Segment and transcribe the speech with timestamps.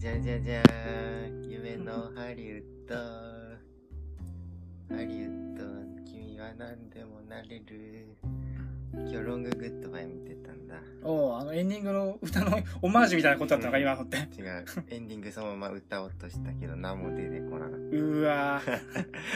[0.00, 1.50] じゃじゃじゃーん。
[1.50, 2.94] 夢のハリウッド。
[4.96, 5.62] ハリウッド
[6.10, 8.16] 君は何でもなれる。
[8.92, 10.74] 今日ロンググッドバイ見てたんだ。
[11.02, 14.16] おおあのエンディングの歌のオマージュみたいなことだったのか、今のって。
[14.16, 14.64] 違う。
[14.90, 18.60] エンディングそのまま歌おうとしたけど何も出てこなかっうーわ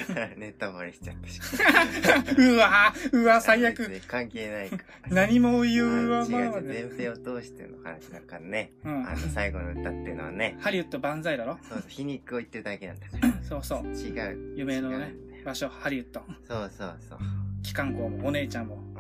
[0.09, 1.41] たネタバレしちゃったし。
[1.41, 2.55] ー。
[2.55, 3.23] うわー。
[3.23, 3.91] うわ、最悪。
[4.06, 4.84] 関係ないから。
[5.11, 8.73] 何も言うわ、まあ違う前編を通しての話だからね。
[8.84, 9.09] うん。
[9.09, 9.12] あ。
[9.12, 10.59] の最後の歌っていうのはね。
[10.61, 11.59] ハリウッド万歳だろ？
[11.62, 13.09] そうそう皮肉を言ってるだけなんだ。
[13.09, 13.86] からそうそう。
[13.86, 14.11] 違
[14.52, 14.56] う。
[14.56, 15.14] 夢のね
[15.45, 16.20] 場所、ハリウッド。
[16.47, 17.19] そうそうそう。
[17.62, 18.98] 機関校もお姉ちゃんも、う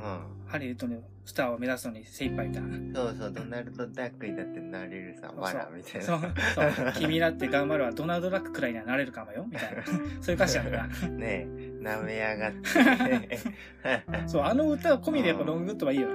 [0.54, 2.68] ハリウッドのスターを目指すのに精一杯みたいな。
[2.76, 6.20] んそうそうドナルド・ダックにだってなれるさそうわらみたいなそう、
[6.54, 6.92] そう。
[6.96, 9.82] 君だって頑張るわ、ドナルド・ラックくらいにはなれるかもよ、みたいな。
[10.22, 11.08] そういう歌詞なんだな。
[11.08, 13.38] ねえ舐めやがって
[14.28, 16.08] そう、 あの歌込みでやっぱロンググッドバイいいよ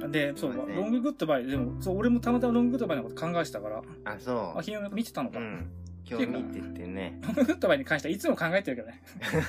[0.00, 0.08] な。
[0.10, 5.40] で、そう、すいませんロンググッドバイ、でも、そう、俺もたまたまロンググッドバイのこと考えてたから、あそあ、君も見てたのか。
[5.40, 5.66] ううん
[6.08, 9.02] 今日見ててねロンググッドバイに関してはいつも考えてるけどね。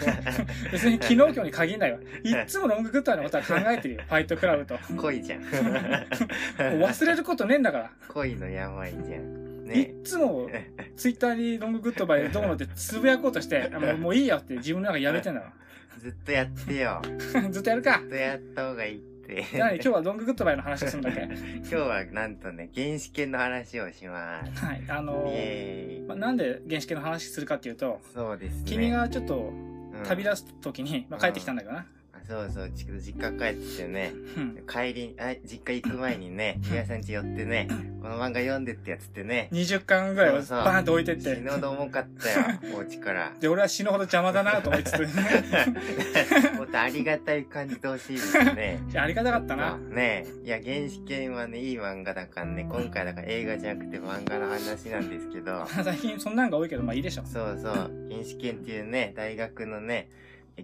[0.71, 1.99] 別に昨日今日に限らないわ。
[2.23, 4.01] いっつもロンググッドバイのことは考えてるよ。
[4.07, 4.73] ファイトクラブと。
[4.73, 7.91] も恋じゃんう忘れることねえんだから。
[8.07, 10.49] 恋の病じゃんいねっつも、
[10.95, 15.53] ツイッターにロンググッドバイどうのってつぶやこうとして、あもうもういいよって自分の中でやめてんだか
[15.99, 17.01] ずっとやってよ
[17.33, 17.41] ら。
[17.49, 18.09] ずっとやるかずっ。
[18.09, 19.45] とやった方がいいって。
[19.57, 21.21] 何今日はロンググッドバイの話するんだっけ。
[21.59, 24.65] 今日はなんとね原始圏の話をします。
[24.65, 24.83] はい。
[24.87, 26.07] あイのエーイ。
[26.07, 28.63] まあ、なんで原始系の話するかっていうと、そうですね。
[28.65, 30.03] 君がちょっとうん。
[30.03, 31.85] 旅立つ時に、まあ、帰ってきたんだけどな。
[32.29, 34.63] あそうそうち実家帰ってねうん。
[34.67, 37.67] 帰りあ実家行く前にね皆さん家寄ってね
[38.01, 39.49] この漫画読んでってやつってね。
[39.51, 41.41] 20巻ぐらいをバーンと置いてっ死て。
[41.41, 43.33] ぬほど重かったよお家から。
[43.37, 44.99] で、俺は死ぬほど邪魔だなと思いつつ、
[46.55, 48.79] もっとありがたい感じてほしいですね。
[48.95, 49.77] ありがたかったな。
[49.77, 50.25] ね。
[50.25, 55.65] えいや原始圏はねいい漫画だからね今回だから映画じゃなくて漫画の話なんですけど。
[55.67, 57.25] 最近そんなんが多いけど、まあいいでしょ。
[57.25, 57.73] そうそう。
[58.09, 60.09] 原始圏っていうね大学のね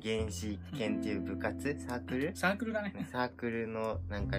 [0.02, 2.32] 原始圏っていう部活サークル？
[2.36, 2.94] サークルだね。
[3.12, 4.38] サークルのなんか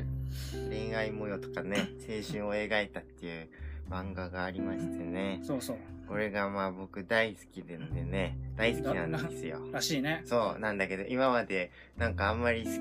[0.68, 3.48] 恋愛模様とかね青春を描いたっていう
[3.90, 5.76] 漫画がありましてねそうそう。
[6.08, 10.22] これがまあ僕大好きでんでね大好きなんですよらしいね。
[10.26, 12.78] そうなんだけど今までなんかあんまり好き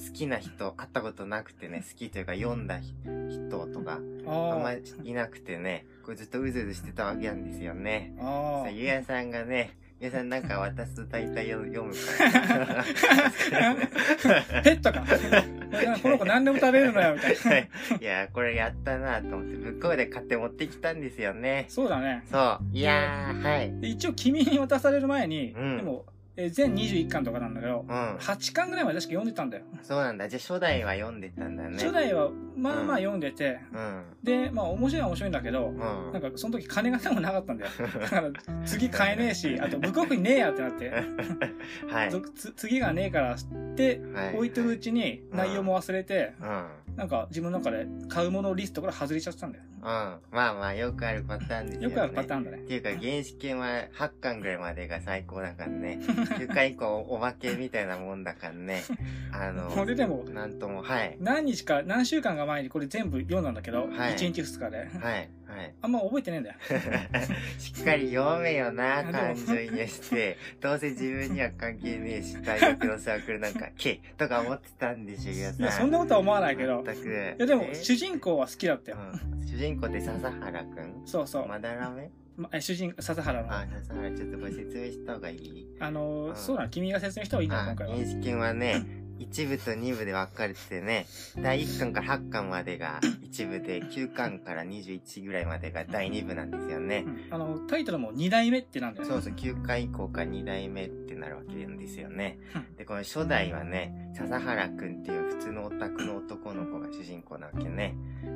[0.00, 8.62] 好きな人会ったことなくてね好きというか読んだ人とかあんまありいなくてねこれずっとうずうずしてたわけなんですよねあ。
[8.62, 12.84] あさゆうやさんがねゆうやさんなんか渡すと大体読読むからあ。
[14.64, 15.04] ペットか。
[16.02, 17.96] この子何でも食べるのよ、みたいな。
[18.00, 22.22] いやこれやったなと思って向こうで買って持ってきたんですよねそうだね。
[22.30, 26.06] そういやーはいで一応君に渡される前に、うんでも、
[26.42, 28.16] えー全21巻とかなんだけど、うん。
[28.16, 29.64] 8巻ぐらいまで確か読んでたんだよ。
[29.82, 30.28] そうなんだ。
[30.28, 31.72] じゃあ初代は読んでたんだね。
[31.72, 33.02] 初代は、まあまあうん。
[33.02, 34.02] 読んでて、うん。
[34.22, 35.78] で、まあ面白いは面白いんだけど、うん。
[36.12, 37.70] なんかその時金がでもなかったんだよ。
[38.00, 38.30] だから
[38.64, 40.90] 次買えねえし、あと向こうにねえやってなって、
[41.90, 42.12] はい。
[42.56, 43.36] 次がねえからっ
[43.76, 44.34] てはい。
[44.36, 46.64] 置いてるうちに内容も忘れて、うん
[46.96, 49.64] なんか自分の中で買うものリストから外れちゃってたんだよ。
[49.80, 49.84] うん。
[49.84, 51.84] まあまあよくあるパターンですよね。
[51.86, 52.58] よくあるパターンだね。
[52.58, 52.60] っ。
[52.66, 55.98] ていうか原始圏は8巻ぐらいまでが最高だからね。
[56.04, 58.82] 9巻以降おまけみたいなもんだからね。
[59.32, 61.16] あのこれでも、なんともはい。
[61.20, 64.14] 何日か、何週間か前にこれ全部読んだんだけど、はい。
[64.14, 64.88] 1日2日で。
[64.98, 66.56] はいはいあんま覚えてねえんだよ。
[67.58, 76.82] しっかり読めよなあでも感情移入して どうせ自分には関係ねえし大学のサークルなんかけとか思ってたんでしょいや、そんなことは思わないけど。
[76.84, 77.74] 全くいや、でも、え？
[77.74, 78.98] 主人公は好きだったよ。
[79.24, 81.02] うん主人公って笹原くん？
[81.04, 81.48] そうそう。
[81.48, 83.52] まだらめまえ主人、笹原の。
[83.52, 85.66] あ笹原ちょっとご説明した方がいい？
[85.80, 87.94] あのーうんそうだな、君が説明した方がいいんだよ、あ今回は。
[87.96, 88.82] 原始圏はね
[89.20, 93.00] 1部と2部で分かれててね第1巻から8巻までが
[93.30, 97.04] 1部で9巻から21ぐらいまでが第2部なんですよね。
[97.06, 97.34] うん。
[97.34, 99.12] あの、タイトルも2代目ってなんだよね。
[99.12, 102.38] そうそう9巻以降から2代目ってなるわけなんですよね。
[102.54, 102.76] うん。
[102.76, 107.94] でこの初代はね笹原くんっていう普通のオタクの男の子が主人公なわけね。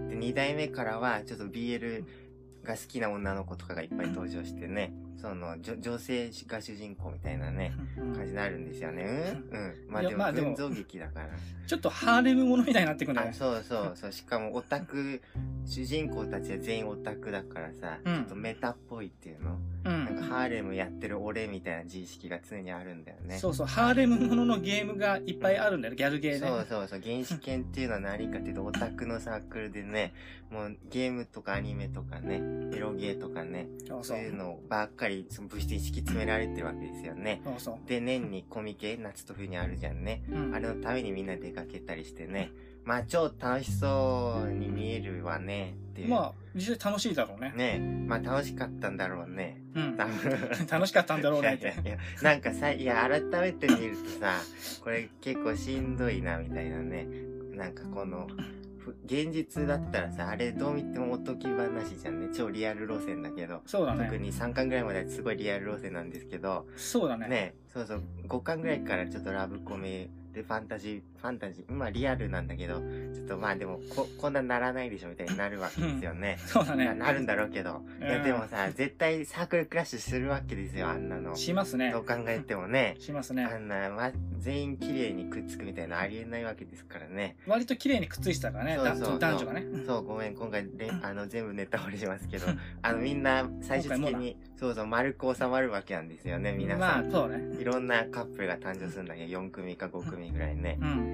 [0.08, 2.04] で2代目からはちょっと BL
[2.62, 9.40] が好きな女の子とかがいっぱい登場してねその女女性が主人公みたいなね感じになるんですよね。
[9.50, 9.74] うんうん。
[9.88, 11.28] まあでもも群像劇だから。
[11.66, 13.36] ちょっとハーレムものみたいになってくんだよあ、ね。
[13.36, 14.12] そうそうそう。
[14.12, 15.22] しかもオタク、
[15.64, 19.58] 主人公たちは全員オタクだからさ、うんちょっとメタっぽいっていうの。
[19.84, 20.16] うなんかん。
[20.16, 23.38] ハーレムやってる俺みたいな自意識が常にあるんだよね。
[23.38, 26.38] そうそう、ハーレムもののゲームがいっぱいあるんだよね、ギャルゲーで。
[26.40, 27.00] そうそうそう。
[27.02, 30.12] 原始圏っていうのは何かっていうと、オタクのサークルでね、
[30.50, 32.40] もうゲームとかアニメとかね、
[32.74, 37.40] エロゲーとかね、そうそうそういうのばっかりその物質に敷き詰められてるわけですよね。
[37.44, 37.88] そうそう。
[37.88, 40.22] で、年にコミケ、夏と冬にあるじゃんね。
[40.30, 42.50] うんあれのためにみんな出かけたりしてね、
[42.84, 46.08] まあ超楽しそうに見えるわねっていう。
[46.08, 47.52] まあ、実際楽しいだろうね。
[47.56, 49.62] ねまあ楽しかったんだろうね。
[49.74, 49.96] うん。
[50.68, 51.64] 楽しかったんだろうねって。
[51.64, 54.40] いやいやなんかさ、いや、改めて見るとさ、
[54.82, 57.06] これ結構しんどいな、みたいなね。
[57.52, 58.63] なんかこの、ふ
[59.06, 62.28] 現実だったらさ、あれどう見てもおとぎ話じゃんね。
[62.34, 63.62] 超リアル路線だけど。
[63.66, 64.04] そうだね。
[64.04, 67.28] 特に3巻ぐらいまではすごいリアル路線なんですけど、そうだね。
[67.28, 72.80] ね、そうそう、5巻ぐらいからちょっとラブコメでファンタジー、ファンタジー、まあリアルなんだけど、
[73.14, 76.36] ちょっとまあでも、こ、こんなならないでしょみたいになるわけですよね。
[76.44, 76.84] そうだね。
[76.84, 77.80] ななるんだろうけど。
[77.98, 81.34] いやうんでもさ、絶対サークルクラッシュするわけですよ、あんなの。
[81.34, 82.00] しますねど。
[82.00, 82.96] う考えてもね。
[83.00, 83.56] しますねあ。
[83.56, 87.36] んな、ま、全員綺麗にくっつくみたいなのありえないわけですからね。
[87.46, 89.64] 割と綺麗にくっついてたからね、だそうそう男女がね。
[89.86, 97.10] そう、ごめん、今回れん、あの、全部ネタバレしますけどうん、 あの、みんな、最終的に、そうそう、丸く収まるわけなんですよね、皆まあ、さん。
[97.10, 97.56] そうね。
[97.58, 99.26] いろんなカップルが誕生するんだけ？
[99.26, 100.84] ど、4組か5組ぐらいねう。
[100.84, 101.13] ん。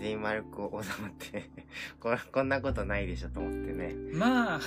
[0.00, 1.44] 全員丸く収まって
[2.00, 3.94] こ、こんなことないでしょと思ってね。
[4.14, 4.60] まあ、は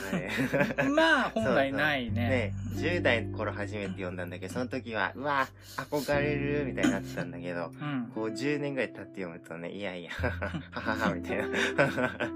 [0.85, 2.29] い まあ、本来ないね。
[2.29, 8.11] ね、10代の頃初めて読んだんだけど、その時は、うわ、憧れる、みたいになってたんだけど、うん。
[8.13, 10.29] こう10年ぐらい経って読むとね、いやいや、は
[10.69, 11.45] ははは、みたいな。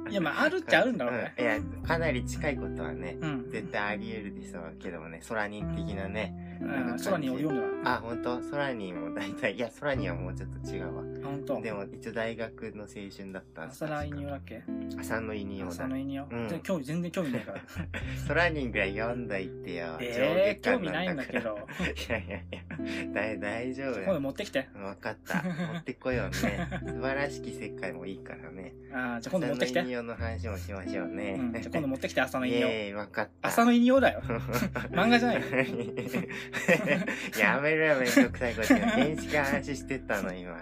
[0.10, 1.36] いや、まあ、あるっちゃあるんだろうね。
[1.38, 3.52] うんいや、かなり近いことはね、うん。
[3.52, 6.34] 絶対あり得るでしょうけどもね、空人的なね。
[6.60, 7.98] うん空にを読んだら。
[7.98, 8.40] あ、本当？
[8.50, 11.04] 空人も大体、いや、空人はもうちょっと違うわ。
[11.28, 11.62] 本当。
[11.62, 13.64] でも、一応大学の青春だった。
[13.64, 14.64] 朝ライニオだっけ？
[15.00, 15.88] 朝の犬用だ朝。
[15.88, 16.26] のイニオ。
[16.30, 17.62] うんで興味、全然興味ないから。
[18.28, 19.98] 空人ぐらい読んどいてよ。
[20.00, 21.40] ええ上下興味ないんだけ。
[21.40, 21.60] ど。
[22.10, 22.62] いやいやいや、
[23.14, 24.20] 大大丈夫今。
[24.20, 24.68] 持ってきて。
[24.76, 25.44] わかった。
[25.44, 26.68] 持ってこようね。
[26.88, 28.74] 素晴らしき世界もいいからね。
[28.94, 29.80] ああ、じゃあ今度持ってきて。
[29.80, 31.36] 朝の犬用の話もしましょうね。
[31.38, 31.52] うん。
[31.54, 32.68] じゃあ今度持ってきて、朝のイニオ。
[32.68, 33.50] イエーイ、わかった。
[33.50, 34.22] 朝のイニオだよ。
[34.92, 35.48] 漫画じゃないよ。
[37.40, 38.96] やめろよ、めんどくさいこと言う。
[38.96, 40.58] 電子化話してたの、今。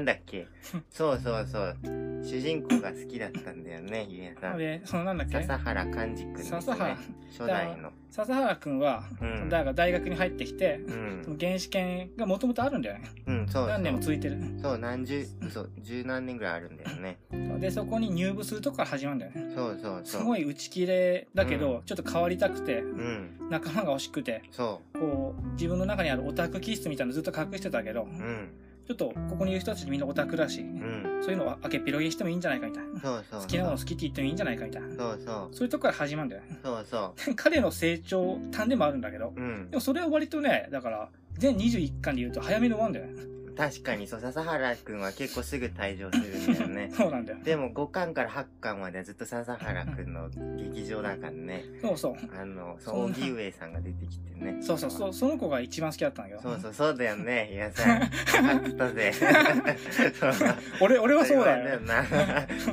[0.00, 0.46] なんだっけ？
[0.90, 1.76] そうそうそう。
[2.22, 4.58] 主人公が好きだったんだよね、ゆえさん。
[4.58, 5.34] で、そのなんだっけ？
[5.34, 6.60] 笹原寛治くんですね。
[6.60, 6.96] 笹原
[7.30, 7.92] 初代の。
[8.10, 11.30] 笹原くんは、うんだから大学に入ってきて、うんそ。
[11.30, 13.08] の原始圏がもともとあるんだよね。
[13.26, 13.68] うん、そう。
[13.68, 14.38] 何年も続いてる。
[14.60, 17.18] そう、何十、そう、十何年ぐらいあるんだよね。
[17.58, 19.52] で、そこに入部するとこから始まるんだよね。
[19.54, 20.20] そうそうそう。
[20.22, 23.38] すごい打ち切れだけど、うちょっと変わりたくて、うん。
[23.48, 28.06] 仲間が欲しくて、そこう、自分の中にあるオタク気質みたいなのずっと隠してたけど、う。
[28.06, 28.50] うん。
[28.90, 31.20] ちょっとここにいる人たちみんなオタクだし、うん。
[31.22, 33.00] そういうのは開けっぴろげしてもいいんじゃないかみたいな。
[33.00, 33.40] そうそう。
[33.40, 34.88] 好きなもの好きって言ってもいいんじゃないかみたいな。
[34.88, 35.48] そうそう。
[35.52, 36.58] そういうとこから始まるんだよね。
[36.64, 39.40] そうそ 彼の成長、端でもあるんだけど、う。
[39.40, 39.76] うんで。
[39.76, 43.22] もそれは割とね、だから、全21巻で言うと早めに終わるんだよね。。
[43.56, 47.38] 確かに、そう、笹原くんは結構すぐ退場するんだよね そうなんだよ。
[47.42, 51.64] でも5巻から8巻まではずっと笹原くんの劇場だからね。
[51.82, 52.14] そうそう。
[52.38, 54.58] あの、そ、うん荻上さんが出てきてね。
[54.62, 56.50] そうそうそう、その子が一番好きだったんだけど。
[56.50, 57.50] そうそう、そうだよね。
[57.52, 58.00] いやさ、
[58.42, 59.12] 分かったぜ。
[59.12, 60.32] そう
[60.80, 61.74] 俺、俺はそうだよ。
[61.74, 62.04] よな。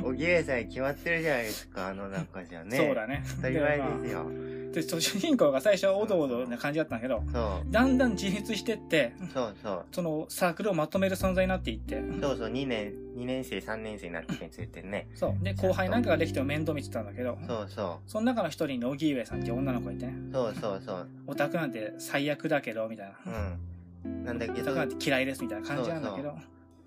[0.02, 2.76] 荻上さんに決まってるじゃないですか、あの中じゃね。
[2.76, 3.22] そうだね。
[3.36, 4.30] 当たり前ですよ。
[4.72, 9.26] で、そう主人公が最初はおどおどな感じだったんだけど、そだんだん自立してって、う。
[9.32, 9.84] そうそう。
[9.92, 15.08] そのサークルをまとめる存在になっていって、そうそう、2年、2年生、3年生になってについてね。
[15.14, 15.44] そう。
[15.44, 20.08] で、後輩なんかができても面倒見てたんだけど、そうそその中の一人に荻上さんっていう女の子がいて。
[20.32, 21.08] そうそうそう。
[21.26, 23.58] オタクなんて最悪だけど、みたいな。
[24.04, 24.24] うん。
[24.24, 26.36] なんだけどオタク、なんて嫌いです、みたいな感じなんだけど、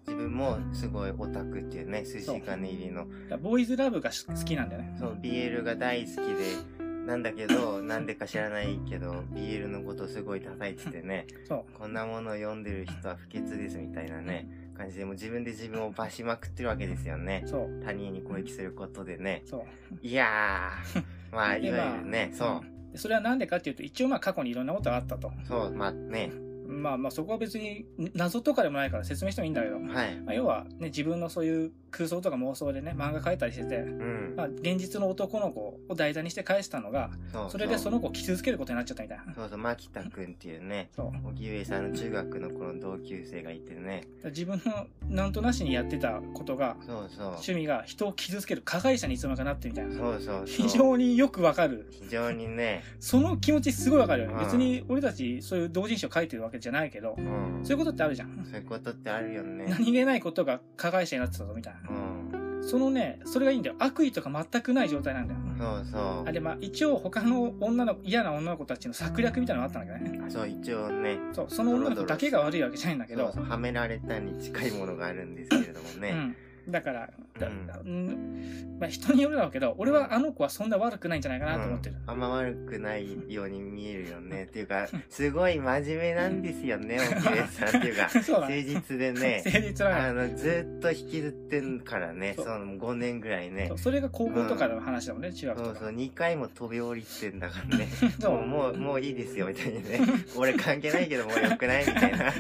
[0.08, 3.06] 自分もすごいオタクっていうね、筋金入りの。
[3.42, 4.96] ボーイズラブが好きなんだよね。
[5.00, 11.74] そう、BL が大好きで、なんだけど、なんでか知らないけど、BL のことすごい叩いててね、 そう。
[11.74, 17.44] こんなものを読んでる人は不潔ですみたいなね、感じで、もう自分で自分を罰しまくってるわけですよね。
[17.46, 17.84] そう。
[17.84, 19.42] 他人に攻撃することでね。
[19.46, 19.98] そう。
[20.02, 21.04] いやー、
[21.34, 25.30] まあ、いでわゆるね、そまあうんでそれはなんでかっていうと、一応まあ過去にいろんなことがあったと。
[25.30, 26.30] う、そう、まあね、
[26.72, 29.86] まあまあそこは別に謎とかでもないから説明してもいいんだけど、はい。
[30.22, 34.34] まあ、要はね、自分のそういう空想とか妄想でね、漫画描いたりしてて、うん。
[34.38, 39.34] まあ現実の男の子を題材にして返したのが、そうそれでその子を傷つけることになっちゃったみたいな。
[39.36, 41.28] そうそう、牧田くんっていうね、そう。
[41.28, 47.26] 荻上さんの中学の頃の同級生がいてね、自分のなんとなしにやってたことが、そうそう。
[47.28, 49.96] 趣味が人を傷つける加害者にいつの間にかなってみたいな。
[49.96, 50.46] そうそうそう。
[50.46, 51.88] 非常によくわかる。
[51.92, 54.34] 非常にね、その気持ちすごいわかるよね。
[54.36, 57.60] うん別に俺たちそういう同人誌を書いてるわけじゃないけどう、ん。
[57.64, 58.46] そういうことってあるじゃん。
[58.46, 59.66] そういうことってあるよね。
[59.70, 61.90] 何気ないことが加害者になってたぞみたいな。
[61.90, 62.64] うん。
[62.64, 63.76] そのね、それがいいんだよ。
[63.80, 65.40] 悪意とか全くない状態なんだよ。
[65.58, 66.32] そうそうあ。
[66.32, 70.30] で、まあ一応他の女の、嫌な女の子たちの策略みたいなのがあったんだけどね。
[70.32, 76.10] そう、一応ね、そう、その女の子だけが悪いわけじゃないんだけどそう、そう、はめられたに近いものがあるんですけれどもね。
[76.12, 76.36] うん。
[76.70, 81.96] だから、だうんうんまあ、人によるだろうけど、俺はあの子はそんな悪くないんじゃないかなと思ってる。
[81.96, 84.44] うんあんま悪くないように見えるよね。
[84.50, 87.80] っていうか、すごい真面目なんですよね、 おきれさん。
[87.80, 88.64] っていうか、 誠ね。
[88.64, 89.42] 実でね。
[89.46, 90.28] 誠実だあね。
[90.30, 93.78] の、ずっと引きずってんからね、その5年ぐらいねそう。
[93.78, 95.70] それが高校とかの話だもんね、中学とか。
[95.76, 97.88] そうそう、2回も飛び降りてんだからね。
[98.20, 100.00] そうもう、もう、もういいですよ、みたいにね。
[100.36, 102.34] 俺関係ないけど、もう良くないみたいな。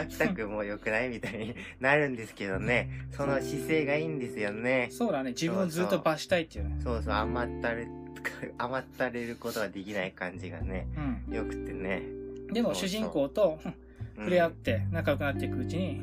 [0.00, 2.90] 秋田くんもう良くないみたいになるんですけどね。
[3.12, 4.88] その姿勢がいいんですよね。
[4.90, 6.76] そうだね、自分をずっと罰したいっていうね。
[6.82, 7.86] そうそう、甘ったれ、
[8.58, 10.86] 甘ったれることができない感じがね、
[11.28, 11.34] うん。
[11.34, 12.02] 良くてね。
[12.52, 13.74] でも主人公とうん
[14.16, 16.00] 触れ合って仲良くなっていくうちに、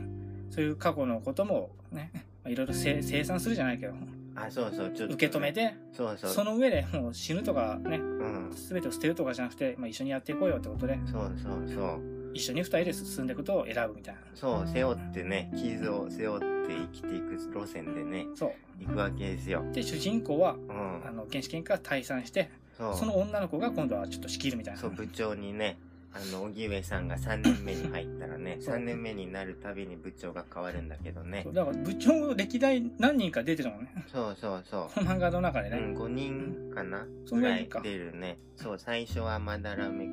[0.49, 3.93] そういう過去のこともね、まあいろいろせ清算するじゃないけど、
[4.35, 5.53] あ、そうそう、ちょっと、受け止め。
[5.53, 6.31] て、そうそう。
[6.31, 8.51] その上でもう死ぬとかね、うん。
[8.51, 12.01] 全てを捨てるとかじゃなくて、まあ、一緒にやっていこうよってことで、そうそうそう。
[12.33, 14.21] 一緒に二人で進んでいくことを選ぶみたいな。
[14.33, 18.51] そう、背負ってね、傷を背負って生きていく路線でね、そう。
[18.83, 19.63] 行くわけですよ。
[19.71, 21.07] で、主人公は、うん。
[21.07, 22.95] あの、原始圏から退散して、そう。
[22.95, 24.79] その女の子が今度はちょっと仕切るみたいな。
[24.79, 25.77] そう、部長にね、
[26.13, 31.53] あの、荻上さんが3年目に入ったらね、そう3年目になるたびに部長が変わるんだけどねそう。
[31.53, 33.93] だから部長歴代何人か出てるのね。
[34.11, 35.71] そうそうそこの漫画の中でう。
[35.71, 35.77] ね。
[35.77, 38.37] うん、5人かなそんぐらい出るね。
[38.57, 40.05] そう、最初はまだらめ。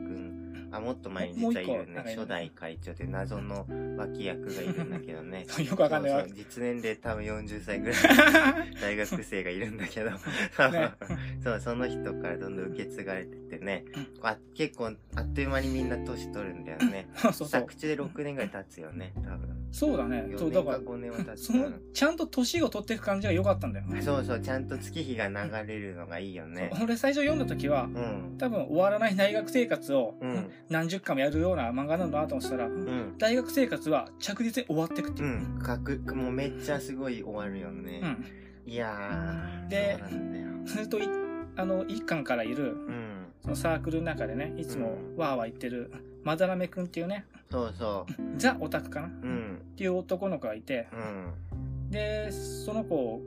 [0.71, 2.03] あ、もっと前に実はいるね。
[2.17, 5.47] 初代会長って謎の脇役がいるんだけどね。
[5.69, 6.13] よくわかんない。
[6.13, 10.11] わ実年齢多分40歳ぐらいの大学生がいるんだけど。
[11.42, 13.85] そう、その人からどんどん受け継がれてってね。
[14.23, 17.09] あ結構、あっという間にみんな年取るんだよね。
[17.16, 17.75] そうそう作。
[17.75, 19.59] 中で6年ぐらい経つよね、多分。
[19.71, 20.25] そうだね。
[20.37, 23.87] そう、4だ年かから、5年は経つその、ちゃんと年を取っていく感じが良かったんだよ。
[24.02, 25.35] そうそう、ちゃんと月日が流
[25.66, 26.71] れるのがいいよね。
[26.83, 28.37] 俺最初読んだ時は、うん。
[28.38, 33.14] 多分終わらない大学生活をうん何十巻もやるような漫画なんだなと思ってたら、うん。
[33.18, 35.28] 大学生活は着実に終わっていくっていう。
[35.28, 35.59] うん。
[35.59, 38.00] かく、もうめっちゃすごい終わるよね。
[38.02, 38.25] うん。
[38.71, 39.68] いやー。
[39.68, 40.47] でそうなんだよ。
[40.66, 41.09] それとい、
[41.59, 43.27] あの、一巻からいる、うん。
[43.43, 49.07] そのサークルの中でね、いつもわーわー言ってる、まだらめくんっていうね、そうそザ・オタクかな？
[49.09, 49.12] っう。
[49.25, 49.62] うん。
[49.77, 51.91] ていう男の子がいて、うん。
[51.91, 53.21] で、その子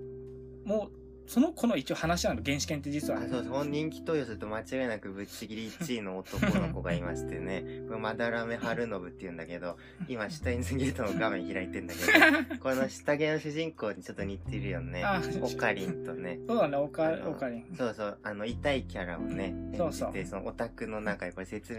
[0.63, 0.89] も、
[1.27, 3.21] その子の一応話なの、原始圏って実はあ、。
[3.29, 3.65] そうそう。
[3.65, 7.63] 人気投与すると間違いなくぶっちぎり1位の男の子がいましてね。
[7.87, 15.21] これ、まだらめ春信って言うんだけど、 今、シュタインズゲートの画面開いてんだけど、 この下着の主人公にちょっと似てるよねあ。
[15.41, 16.39] オカリンとね。
[16.47, 17.75] そうだね、オカオカリン。
[17.77, 21.73] そうそう、あの、痛いキャラをね、そうそうそのオタクの中でこれ説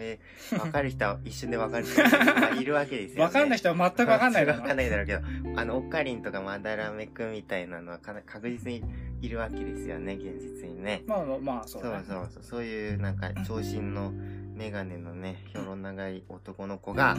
[0.53, 3.23] 明、わかる人は一瞬でわかる人がいるわけですよね。
[3.25, 5.21] わかんない人は全くわかんないだろわかんないだろうけど、
[5.57, 8.83] あの、オカリンとかマダラメくんみたいなのはかな確実に
[9.23, 11.05] いるわけですよね、現実にね。
[11.07, 12.05] まあまあ、そそううだね。
[12.07, 14.13] そうそう、そういうなんか、長身の
[14.55, 17.17] メガネのね、ひょろ長い男の子が、あ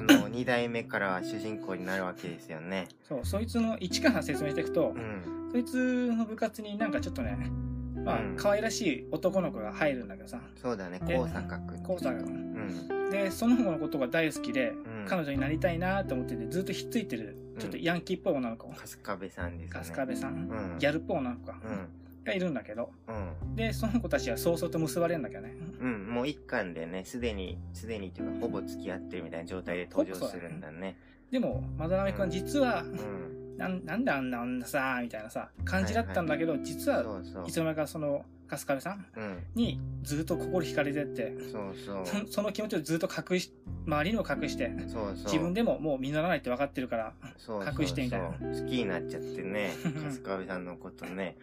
[0.00, 2.88] の、二代目からは主人公になるわけですよね。
[3.08, 5.48] そう、そいつの一から説明していくとう、ん。
[5.52, 7.36] そいつの部活になんかちょっとね、
[8.04, 11.82] まあうん、可愛らしい男の子が入るんだけどさ、そうだね、で高坂くん。
[11.82, 12.45] 高坂君。
[12.68, 13.10] うん。
[13.10, 19.80] で、その子のことが大好きで、ん彼女になりたいなと思ってて、ずっとひっついてる、ちょっとヤンキーっぽい女の子、春日部さんですね。
[19.82, 20.78] 春日部さん、うん。
[20.78, 21.88] ギャルっぽい女の子がうん。
[22.26, 23.12] がいるんだけど、う
[23.46, 23.56] ん。
[23.56, 25.54] で、その子たちは早々と結ばれるんだけどね。
[25.80, 30.96] うん、もう一巻でね、すでに、すでにっていうか、ほぼ付き合ってるみたいな状態で登場するんだね。
[31.30, 33.56] でも、まだらめくんは実は、うん。
[33.56, 37.50] なんなんであんな女さ、みたいなさ、感じだったんだけど、実は、い。
[37.50, 39.44] つの間にかその、春日部さんうん。
[39.54, 42.26] にずっと心惹かれてって、そうそう。
[42.26, 43.52] そその気持ちをずっと隠し、
[43.86, 45.14] 周りにも隠して、そうそう。
[45.24, 48.34] 自分でももう実らないって分かってるから、そう隠してみたいな好
[48.66, 51.36] きになっちゃってね、 春日部さんのことね。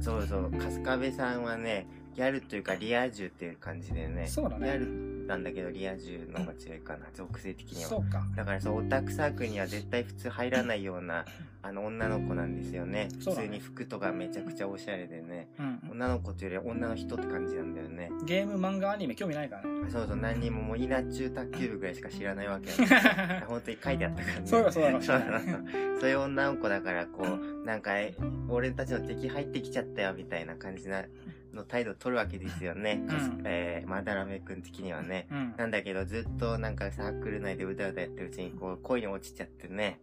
[0.00, 1.86] そうそう、春日部さんはね、
[2.18, 4.26] ギャルというかリア充っていう感じでね。
[4.26, 7.88] そうだねギャルなんだけどリア充の方が強いかな、属性的には。
[7.90, 8.26] そうか。
[8.34, 11.24] だからそう、オタクサークルには絶対普通入らないような、
[11.62, 13.08] あの、女の子なんですよね。
[13.20, 15.46] そうだね普通に服とかめちゃくちゃおしゃれでね。
[15.60, 15.80] うん。
[15.92, 18.10] 女の子というより女の人って感じなんだよね。
[18.24, 19.88] ゲーム、漫画、アニメ興味ないからね。
[19.88, 24.46] そうそう、何にももう稲中卓球部ぐらいしか知らないわけなんだよ 本当に書いてあったからね。
[24.46, 25.22] そうだそうだかもしそうい
[26.00, 28.16] そういう女の子だから、こう、なんか、え
[28.48, 31.04] 俺たちの敵入ってきちゃったよ、みたいな感じな、
[31.54, 33.02] の態度を取るわけですよね。
[33.08, 35.26] うんえー、まだらめくん的にはね。
[35.30, 35.54] うん。
[35.56, 40.00] なんだけど、ずっとなんかサークル内でうだうだやってるうちに、こう、恋に落ちちゃってね。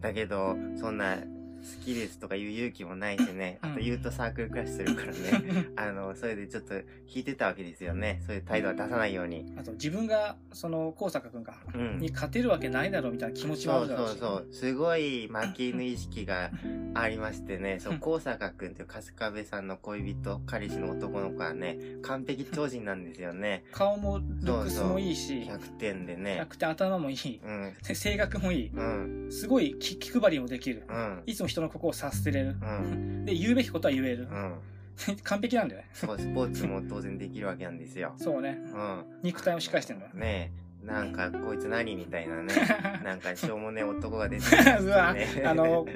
[0.00, 1.18] だけど、そんな、
[1.62, 3.58] 好きですとか言う勇気もないしね。
[3.62, 5.66] あと言うとサークルクラッシュするからね。
[5.76, 8.20] あの、それでちょっと引いてたわけですよね。
[8.26, 9.52] そういう態度は出さないように。
[9.56, 11.98] あと、自分が、その、高坂くんか、うん。
[11.98, 14.10] に勝てるわけないだろうみたいな気持ちもあそうるだろうし。
[14.10, 14.52] そうそう。
[14.52, 16.50] すごい負け犬意識が
[16.94, 23.64] ありましてね、 そう、高坂くんという春日部さんの恋人、彼氏の男の子はね、完璧超人なんですよね。
[23.72, 26.40] 顔も、ルックスもいいし、100点でね。
[26.42, 27.72] 100点頭もいい、うん。
[27.82, 29.28] せ性格もいい、うん。
[29.30, 30.84] すごい気気配りもできる。
[30.88, 31.22] うん。
[31.26, 32.56] いつも人の心を察せれる。
[32.60, 33.24] うん。
[33.24, 34.34] で、言うべきことは言えるう。
[34.34, 34.54] ん。
[35.24, 35.88] 完璧なんだよね。
[35.92, 38.14] そう、スポーツも当然できるわけなんですよ。
[38.16, 38.58] そうね。
[38.72, 39.04] うん。
[39.22, 40.06] 肉体もしっかりしてんだ。
[40.12, 40.52] ね
[40.84, 42.52] え、なんか、こいつ何みたいなね。
[43.04, 44.44] なんか、しょうもねえ男が出て
[44.80, 45.86] うわねあの、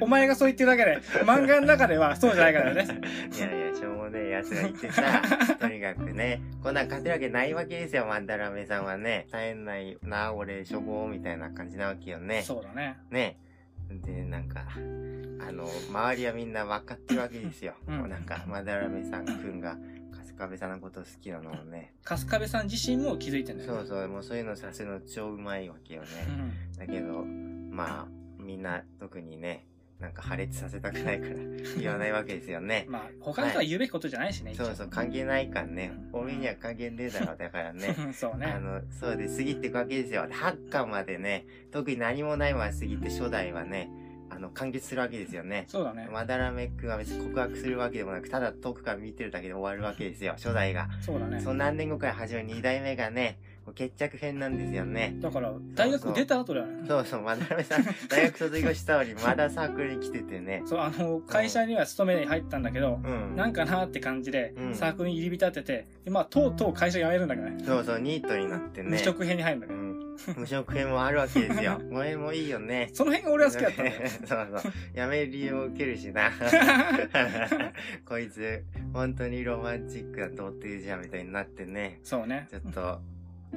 [0.00, 2.84] お前がそう言ってるだけで、漫画の中ではそうじゃないからね。
[2.84, 5.22] いやいや、しょうもねえ奴がいてさ、
[5.58, 9.26] とにかくね、こんなん勝てるわけないわけですよ、マンダラメさんはね。
[9.30, 12.42] 耐えないな、俺、しょぼーみたいな感じなわけよね。
[12.42, 12.98] そうだね。
[13.10, 13.38] ね。
[14.00, 17.74] で、なんか、あの、周りはみんな分かってるわけですよ。
[17.86, 19.76] うんもうなんか、マダラメさんくんが、
[20.12, 21.94] 春日部さんのこと好きなのをね。
[22.04, 23.78] 春日部さん自身も気づいてんだよね。
[23.78, 26.08] そうそう、もうそういうのさせるの超うまいわけよね。
[26.28, 28.08] うんだけど、まあ、
[28.38, 29.66] みんな特にね、
[30.00, 31.34] なんか破裂させたくないから
[31.78, 32.86] 言わないわけですよね。
[32.90, 34.54] まあ、他の人は言うべきことじゃないしね。
[34.54, 35.92] そうそう、関係ないからね。
[36.12, 37.94] 俺には関係ねえだろ、だからね。
[37.98, 38.58] うん そうねあ。
[38.58, 40.26] の、そうで過ぎていくわけですよ。
[40.28, 43.88] 8巻までね、特に何もないまま過ぎて初代はね、
[44.30, 45.64] あの、完結するわけですよね。
[45.68, 46.08] そうだね。
[46.10, 50.88] まだらめくんは別に告白するわけでもなく、ただ遠くから見てるだけで終わるわけですよ、初代が。
[51.00, 51.40] そうだね。
[51.40, 53.38] その何年後から始まる2代目がね、
[53.72, 55.16] 決着編なんですよね。
[55.20, 56.84] だから、大学出た後だよね。
[56.86, 60.62] そうそう、まだらめさん、 大学卒業したのにまだサークルに来ててね。
[60.66, 63.36] そう、あの、会社には勤めに入ったんだけど、うん。
[63.36, 67.64] なんかなって感じでう、んサークルに入り浸ってて、でまあ、とうとう会社辞めるんだからね。
[67.64, 68.90] そうそう、ニートになってね。
[68.90, 69.78] 無職編に入るんだけど。
[69.78, 69.94] うん。
[70.36, 71.80] 無職編もあるわけですよ。
[71.92, 72.88] これもいいよね。
[72.92, 74.08] その辺が俺は好きだったんだよ。
[74.24, 74.72] そうそう。
[74.94, 76.30] やめる理由を受けるしな。
[78.04, 82.00] こいつ、本当にロマンチックな童貞じゃんみたいになってね。
[82.02, 82.46] そうね。
[82.50, 83.00] ちょっと、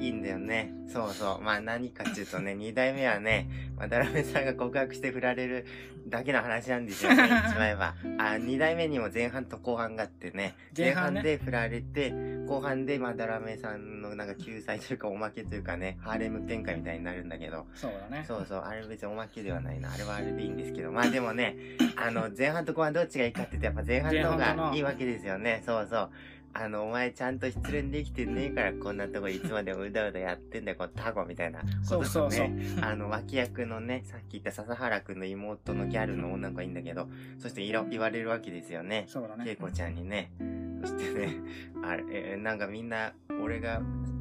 [0.00, 0.72] いいんだよね。
[0.86, 1.42] そうそう。
[1.42, 5.66] まあ何かっていうとね、 二代目はね、まあ、ダラメさんが告白して振られる
[6.06, 7.94] だけの話なんですよね、言っちまえば。
[8.18, 12.12] あ、二代目にも前半と後半があってね、前前半ね半で振られて、
[12.46, 18.24] 後半でまあダラメさんのなんか救済というかおまけというかね、ハーレム展開みたいになるんだけど、そうだね。
[18.26, 19.92] そうそう、あれ別におまけではないな。
[19.92, 20.92] あれはあれでいいんですけど。
[20.92, 21.56] まあでもね、
[21.96, 25.62] あの、前半と後半どっちがいいかって言ったらやっぱ前半の方前半かないがいわけですよね。
[25.66, 26.10] そうそう。
[26.54, 32.48] あの、お前ちゃんと失恋できてねえからこんなとこいつまでもうだうだやってんだよ、このタコみたいなことそうそうそう。
[32.48, 32.76] ね。
[32.80, 39.04] あの、脇役のね、さっき言った笹原くんの妹のギャルの女の子がいいんだけど、そしていろ言われるわけですよね。
[39.08, 39.44] そうだね。
[39.44, 40.32] けいこちゃんにね。
[40.82, 41.36] そしてね、
[41.84, 43.12] あれ、えーなんかみんな、
[43.42, 43.80] 俺が、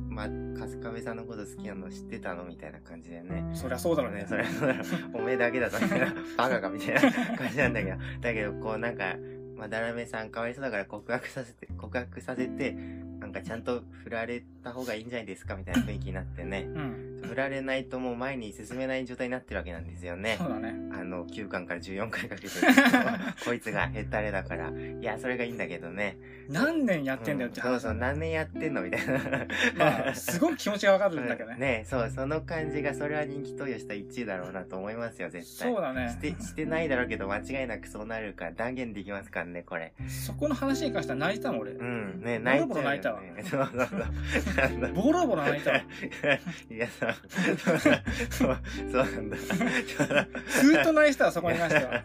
[0.10, 3.46] まあ、春日部さんのこと好きなの知ってたのみたいな感じでね。
[3.54, 4.26] そりゃそうだろうねね、。
[4.28, 4.46] それ、
[5.14, 5.78] おめえだけだと、
[6.38, 9.16] バカかみたいな感じなんだけど、だけど、こうなんか、
[9.58, 12.74] まあ、ダラメさんかわいそうだから告白させて、告白させて、
[13.20, 16.66] なんかちゃんと振られた方がいいんじゃないですかみたいな雰囲気になってね。
[16.68, 17.07] うん。
[17.38, 20.46] 振られないともう前に進めない状態になってるわけなんですよねそ。
[20.48, 20.74] うだね。
[20.92, 22.50] あの、9巻から14巻かけて、
[23.46, 24.72] こいつがヘタレだから。
[24.72, 26.18] いや、それがいいんだけどね。
[26.50, 29.20] 何年やってんだよって話うそうそう、何年やってんのみたいな。
[29.78, 31.58] まあ、すごく気持ちがわかるんだけどね。
[31.62, 35.72] ねそう、その感じが、それは人気投与した1位だろうなと思いますよ、絶対。
[35.72, 36.18] そうだねし。
[36.18, 39.94] て、してないだろうけど、間違いなくそうなるから断言できますからね、これ。
[40.08, 41.74] そこの話に関しては泣いたもん俺。
[41.74, 43.44] うん、ね、泣いちゃう、ね。
[43.44, 43.88] ボロボロ泣いたわそうそう
[44.82, 44.94] そう。
[44.94, 45.78] ボロボロ泣いたわ。
[46.70, 47.16] いや、さ、
[48.30, 48.58] そう、
[48.92, 49.38] そうなんだ。
[49.38, 52.04] ずーっと泣いてたわ、そこに関しては。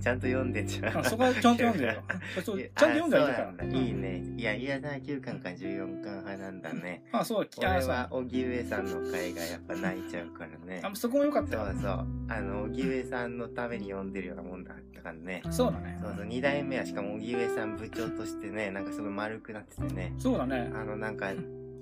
[0.00, 0.98] ちゃんと読んでんじゃん。
[0.98, 2.02] あそこはちゃんと読んでるよ。
[2.34, 3.78] ちゃんと読んではいるからあそうなんだ。
[3.78, 4.22] いいね。
[4.36, 7.02] いや、いやな、9巻か14巻派なんだね。
[7.12, 7.68] あ、そう、俺。
[7.86, 10.80] は、荻上さんの回がやっぱ泣いちゃうからね。
[10.82, 11.66] あ、そこも良かったよ。
[11.66, 12.06] そうそう。
[12.28, 15.42] あの、荻上さんのために読んでるようなもんだったからね。
[15.50, 15.98] そうだね。
[16.00, 20.14] そうそう、二代目はしかも荻上さん部長としてね、なんかすごい丸くなっててね。
[20.18, 20.70] そうだね。
[20.74, 21.32] あの、なんか、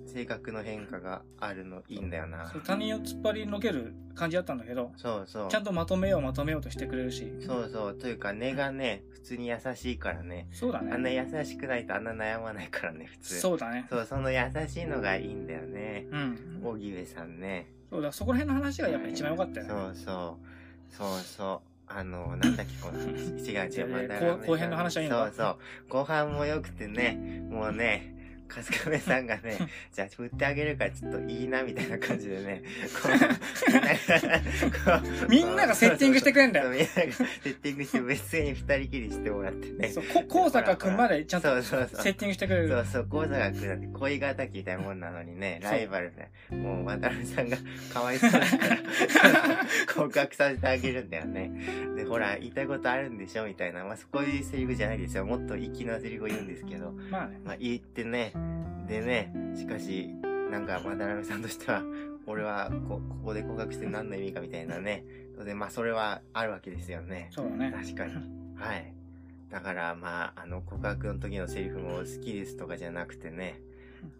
[0.08, 2.62] 性格の変化があるのいいんだよなそう。
[2.62, 5.48] 他人を突っ張りのける感じだったんだけど、そうそう。
[5.48, 7.32] ちゃんとまとめようまとめようとしてくれるし。
[7.40, 7.94] そうそう。
[7.94, 10.48] というか、根がね、普通に優しいからね。
[10.52, 11.14] そうだあんなね。
[11.14, 13.40] 優しくないとあんな悩まないからね、普通。
[13.40, 13.86] そうだね。
[13.88, 16.06] そう、その優しいのがいいんだよね。
[16.10, 16.60] うん。
[16.64, 17.70] 荻上さんね。
[17.90, 19.72] そうだ、そこら辺の話がやっぱ一番良かったよね。
[19.72, 20.94] そうそう。
[20.94, 21.68] そうそう。
[21.90, 23.50] あの、なんだっけ、この話。
[23.50, 25.56] 違う違う、まだ後後編の話はいいのかそうそう。
[25.88, 28.14] 後半も良くてね、もうね、
[28.48, 29.58] 春日部さんがね、
[29.92, 32.62] じゃあ振ってあげるからちょっといいな、みたいな感じでね、
[33.02, 33.08] こ
[35.26, 39.88] う みんながセッティングしてくれんだよみんながセッティングして別に二人きりしてもらってね。
[39.88, 42.68] そう、こ高坂くんまでちゃんとそうそうそうセッティングしてくれる。
[42.68, 47.56] そうそう、高坂くんだって恋敵みたいなもんなのにね、ライバルね、もう渡辺さんが
[47.92, 51.50] かわいそうだから、告白させてあげるんだよね。
[51.96, 53.84] で、ほら、言いたいことあるんでしょみたいな。
[53.84, 55.24] まあ、そういうセリフじゃないですよ。
[55.24, 56.92] もっと粋なセリフを言うんですけど。
[57.10, 57.40] まあね。
[57.44, 58.32] まあ、言ってね。
[58.86, 60.14] でね、しかし、
[60.50, 61.82] なんか、渡辺さんとしては、
[62.26, 65.04] 俺はこ、ここで告白して何の意味かみたいなね。
[65.36, 67.28] 当然、まあ、それはあるわけですよね。
[67.30, 67.72] そうだね。
[67.72, 68.14] 確かに。
[68.56, 68.92] はい。
[69.50, 73.60] だから、まあ、あの、告白の時のセリフも好きですとかじゃなくてね、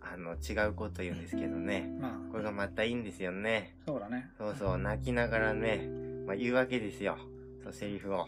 [0.01, 1.91] あの、違うこと言うんですけどね。
[2.01, 3.77] まあ、これがまたいいんですよね。
[3.87, 4.31] そうだね。
[4.39, 5.89] そうそう、泣きながらね、
[6.27, 7.17] まあ、言うわけですよ。
[7.63, 8.27] そう、セリフを。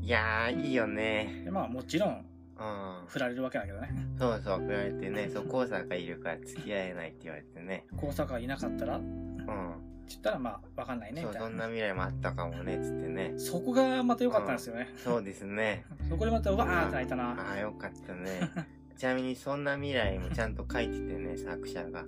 [0.00, 1.42] いやー、いいよね。
[1.44, 2.24] でまあもちろん
[2.60, 3.06] うん。
[3.08, 7.86] 振られるわけだけどねそうそう、振られてね、そう、黄砂がいるから付き合えないって言われてね。
[7.96, 8.98] 高坂がいなかったら？
[8.98, 9.74] ってうん。
[10.08, 13.34] 言ったらまあわかんないねそう、みたいなそんな未来もあったかもね、つってね。
[13.38, 15.84] そこがまた良かったんですよね、そうですね。
[16.10, 18.40] そこでまたうわーって泣いたなああ、よかったね。
[18.98, 22.00] ちなみにそんな未来もちゃんと書いててね、作者が。
[22.00, 22.06] へあ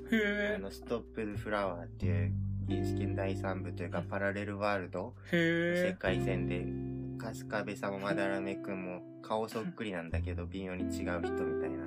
[0.56, 2.32] えの、ストップ・フラワーっていう
[2.68, 5.14] 原始圏第3部というか、パラレルワールド？
[5.30, 6.66] 世へえ界線で、
[7.22, 11.86] 春日部さんもまだらめくんも顔そっくりなんだけど、微妙に違う人みたいな。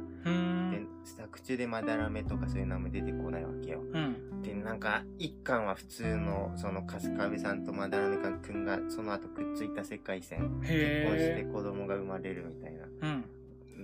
[0.71, 3.81] でん、作中でまだらめとかそういう名前出てこないわけよ。
[3.93, 10.61] うんで、なんか、一巻は普通の、その、春日部さんとまだらめくんが、その後くっついた世界線。
[10.61, 12.85] 結婚して子供が生まれるみたいな。
[13.01, 13.25] うん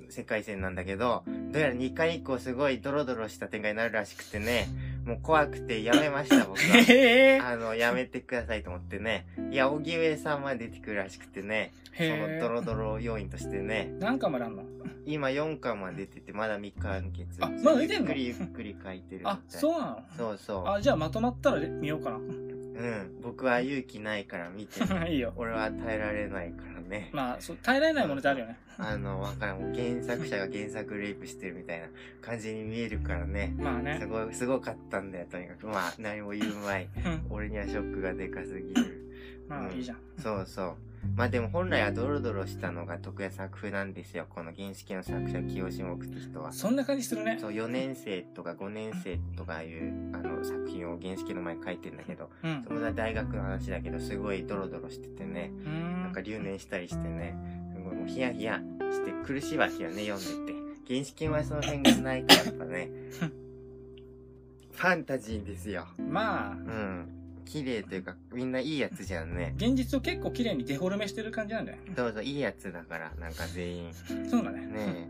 [0.10, 4.68] 世界線なんだけど、どうやら2回以降すごいドロドロした展開になるらしくてね、
[5.06, 6.78] もう怖くてやめました、僕は。
[6.88, 9.26] へえあの、やめてくださいと思ってね。
[9.52, 14.64] いや、荻上さんまで出てくるらしくてね、そへのドロえドロ要因としてね、何巻まであんの？
[15.06, 17.44] 今4巻まで出てて、まだ未完結。
[17.44, 18.14] あまだ出てんの？
[18.14, 19.34] ゆっくりゆっくり書いてるみたい。
[19.34, 20.04] あそうなの？
[20.18, 20.68] そうそう。
[20.68, 23.22] あじゃあまとまったら見ようかうん。
[23.22, 27.10] 僕は勇気ないから見てな いいよ俺は耐えられないからね。
[27.14, 29.60] まあそう耐えられないものってあるよねあの、わからん。
[29.60, 31.88] もう原作者が 原作レイプしてるみたいな
[32.22, 33.56] 感じに見えるからね。
[33.58, 35.68] まあねすごい、すごかったんだよ、とにかく。
[35.68, 36.88] まあ、何も言うまい。
[37.06, 39.02] う ん俺にはショックがでかすぎる。
[39.48, 40.76] まあいいじゃんそうそう。
[41.16, 44.28] まあでも本来はドロドロしたのが徳谷作風なんですよ。
[44.30, 46.54] この原式の作者、清志木って人は。
[46.54, 57.36] そんな感じするねそう、4年生とか5年生とかいう、あの、作品を原式の前に書いてんだけど、うんそれは大学の話だけど、すごいドロドロしててね、んなんか留年したりしてね、
[57.74, 58.62] すごいもうヒヤヒヤ
[58.92, 60.62] して苦しいわけよね、読んでて。
[60.88, 62.90] 原始圏はその辺がないからやっぱね、
[64.72, 65.88] ファンタジーですよ。
[65.98, 67.21] まあうん。
[67.46, 69.54] 綺麗というか、みんないいやつじゃんね。
[69.58, 73.94] 現実を結構綺麗にデフォルメしてる感じなんだよどうぞ、いいやつだから、なんか全員。
[74.30, 75.10] そうだねね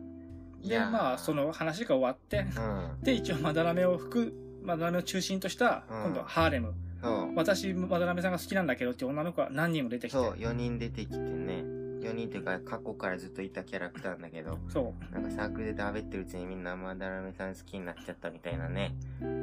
[0.66, 0.70] え。
[0.70, 3.04] でまあそ、の話が終わってうん。
[3.04, 7.36] で一応まだらめを吹くまだらめを中心としたうん今度はハーレムそう。
[7.36, 11.81] 私まだらめさんが好きなんだけどって女の子が何人も出てきてそう、4人出てきてね。
[12.02, 18.96] 4人っていうか、過去からずっといたキャラクターなんだけど、そうなんかサークルで食べってるうちにみんなまだらめさん好きになっちゃったみたいなね。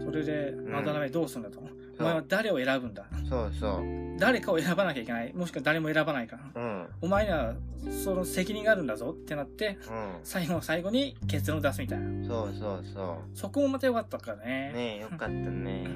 [0.04, 1.68] それでんまだらめどうするんだと、そう
[2.00, 3.04] お前は誰を選ぶんだ？
[3.28, 4.18] そうそう。
[4.18, 6.86] 誰かを選ばなきゃいけないもしくは誰も選ばないかうん。
[7.02, 7.54] お前には
[8.04, 9.90] その責任があるんだぞってなってう
[10.24, 12.04] 最後の最後に結論を出すみたいな。
[12.06, 12.26] ん。
[12.26, 14.40] そうそうそそこもまた良かったからう。
[14.46, 14.72] ね。
[14.74, 15.86] ねえ、よかったね。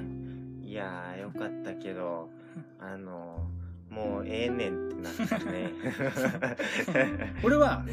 [0.63, 2.29] いやー、よかったけど、
[2.79, 3.47] あの、
[3.93, 5.71] もうええねんってなったね。
[7.43, 7.85] 俺は、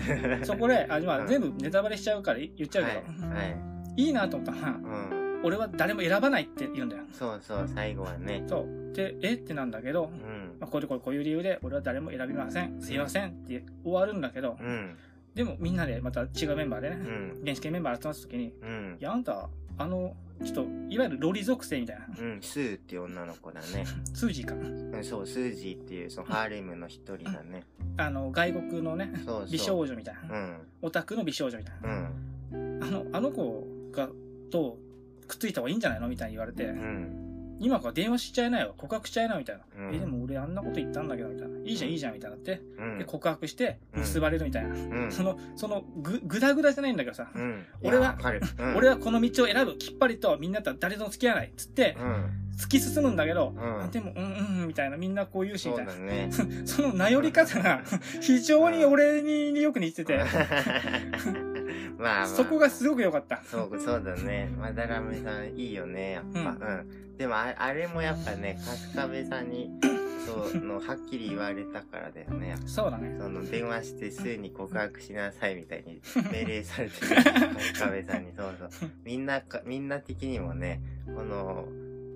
[0.45, 3.37] そこで、あ、今うん全部ネタバレしちゃうから言っちゃうけど、はい。
[3.37, 3.57] はい。
[3.97, 4.69] いいなと思ったのは、
[5.13, 5.41] うん。
[5.43, 7.03] 俺は誰も選ばないって言うんだよ。
[7.13, 8.45] そうそう、最後はね。
[8.47, 8.95] そう。
[8.95, 10.59] で、えってなんだけどう、ん。
[10.61, 12.81] まあ、こういうこういうこういう理由で、俺は誰も選びません。
[12.81, 14.97] すいませんって終わるんだけど、うん。
[15.35, 17.41] でもみんなでまた違うメンバーでね、うん。
[17.43, 19.03] 原始系メンバー集まった時に、うんい。
[19.05, 19.49] や、あんた、
[19.81, 20.15] あの、
[20.45, 23.87] ちょっと、いわゆるロリ属性みたいな、うん、スーっていう女の子だね。
[24.13, 24.69] スージーかな。
[24.69, 27.65] うん、そう、スージーっていう、そのハーレムの一人だね。
[27.97, 29.49] あの、外国のね、そうそう。
[29.51, 30.35] 美少女みたいな。
[30.35, 30.57] うん。
[30.83, 31.75] オタクの美少女みたい
[32.53, 32.79] うん。
[32.79, 32.87] な。
[32.87, 34.11] あの、あの子が、
[34.51, 34.79] と、
[35.27, 37.30] くっついた方がいいんじゃないのみたいに言われて、うん。
[37.61, 38.75] 今から電話しちゃいなよ。
[38.77, 39.41] 告白しちゃいなよ。
[39.41, 39.63] みたいな。
[39.89, 41.59] うんえ、でも俺あんなこと言ったんだけど、みたいな。
[41.59, 42.63] いいじゃん、いいじゃん、みたいになって。
[42.79, 42.99] うん。
[42.99, 44.71] で、告白して、うん結ばれるみたいな。
[44.71, 45.13] うん。
[45.13, 47.31] その、その、ぐ、ぐだぐだじゃないんだけどさ。
[47.35, 47.67] うん。
[47.83, 48.17] 俺は。
[48.77, 49.77] 俺はこの道を選ぶ。
[49.77, 51.53] きっぱりと、みんなとは誰とも付き合わない。
[51.57, 52.31] つって、うん。
[52.57, 53.55] 突き進むんだけど、
[53.91, 54.97] でも、うんうんうん、みたいな。
[54.97, 55.93] みんなこう言うし、みたいな。
[55.93, 56.31] だね。
[56.67, 57.83] そのなより方が、
[58.21, 60.21] 非常に俺によく似てて、
[62.01, 62.27] まあまあ。
[62.27, 63.43] そこがすごく良かった。
[63.45, 64.51] そう、そうだね。
[64.59, 66.41] まだらめさんいいよね、やっぱ。
[66.41, 66.51] うんう
[66.83, 67.17] ん。
[67.17, 68.59] でもあ、あれもやっぱね、
[68.95, 69.71] 春日部さんに、
[70.27, 72.57] そう、の、はっきり言われたからだよね。
[72.67, 73.17] そうだね。
[73.19, 76.01] その、電話してすぐに告白しなさいみたいに
[76.33, 77.07] 命令されてる。
[77.23, 78.91] 春日部さんに、そうそう。
[79.05, 81.69] みんなか、みんな的にもね、この、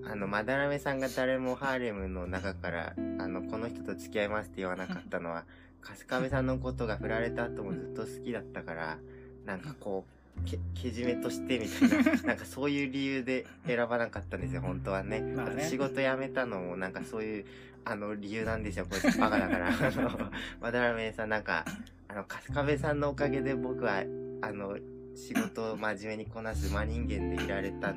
[0.07, 5.45] あの、まだらめさんが誰もハーレムの中から、あの、この人と付き合いますって言わなかったのは、
[5.81, 8.97] 春日部さんのことが振られた後もずっと好きだったから、
[9.45, 15.21] なんかこう、け、けじめとしてみたいな、 なんかそういう理由で選ばなかったんですよ、本当はね。
[15.21, 17.45] まあねと仕事辞めたのもなんかそういう、
[17.85, 19.67] あの、理由なんですよ、こいつ バカだから。
[19.67, 21.65] あの、まだらめさんなんか、
[22.07, 24.03] あの、春日部さんのおかげで僕は、
[24.41, 24.77] あの、
[25.15, 27.93] 仕事を真面目にこなす真人間でいられた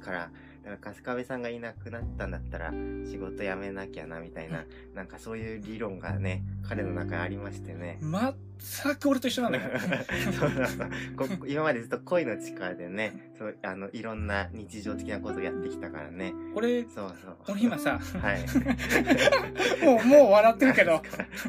[0.00, 0.30] から、
[0.64, 7.98] だから春日部さんがいなくなったんだったら仕事辞めなきゃなみたいな、 なんかそういう理論がね、彼の中にありましてね。
[8.00, 9.78] 全く俺と一緒なんだけど。
[10.32, 16.34] そうそうそうこ今までずっと恋の力でね、そう、あの、いろんな日常的なことをやってきたからね。
[16.54, 17.36] 俺、そうそう。
[17.48, 18.44] 俺今さ、はい。
[19.84, 20.92] もう、もう笑ってるけど、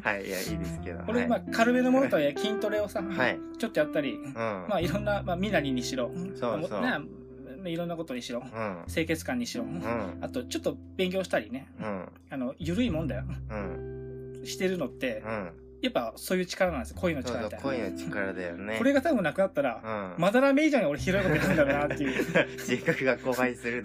[0.04, 1.04] はい、いや、いいですけど。
[1.08, 3.39] 俺今軽めのものとはいえ筋トレをさ、はい。
[3.58, 4.34] ちょっとやったり、うん。
[4.34, 7.21] まあいろんな、まあみなりにしろ、そうそうね
[7.69, 8.84] いろんなことにしろ、うん。
[8.88, 10.17] 清潔感にしろ、うん。
[10.21, 12.06] あとちょっと勉強したりね、うん。
[12.30, 13.24] あの、ゆるいもんだよ。
[13.50, 14.41] うん。
[14.45, 15.52] してるのって、うん。
[15.82, 16.97] やっぱそういう力なんですよ。
[17.00, 17.65] 恋の力みたいな。
[17.65, 18.78] 恋の力だよね。
[18.78, 19.82] これが多分なくなったら、
[20.15, 20.21] うん。
[20.21, 22.26] まだらめ以上に俺ひどいことやるんだろうなっていう。
[22.60, 23.82] 自覚が荒廃する。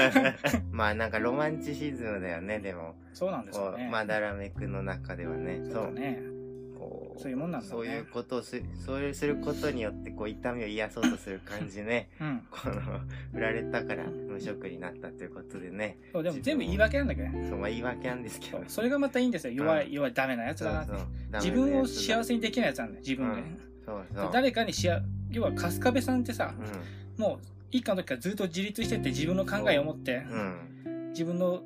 [0.72, 2.94] まあなんかロマンチシズムだよね、でも。
[3.12, 3.88] そうなんですよね。
[3.92, 5.60] まだらめくの中ではね。
[5.64, 6.37] そうだね。
[6.78, 12.10] こうそういうもんなんだねそういうことをす、そういうすることによって、こう、痛みを癒そうとする感じね。
[12.20, 12.42] うん。
[12.50, 12.80] この、
[13.32, 15.98] 振られたから無職になったということでね。
[16.12, 17.48] そう、でも全部言い訳なんだけどね。
[17.48, 19.52] そう、まあ言い訳なんですけどそれがまたいいんですよ。
[19.52, 20.92] 弱い、うん弱い、ダメなやつだなって。
[21.34, 23.40] 自分を幸せにできないやつなんだよ、自分で。
[23.40, 24.30] うんそうそう。
[24.32, 26.54] 誰かにしや、要は春日部さんってさ
[27.16, 30.28] う、もう一家の時からずっと自立してて自分の考えを持って、ん。
[30.86, 31.08] うん。
[31.10, 31.62] 自分の、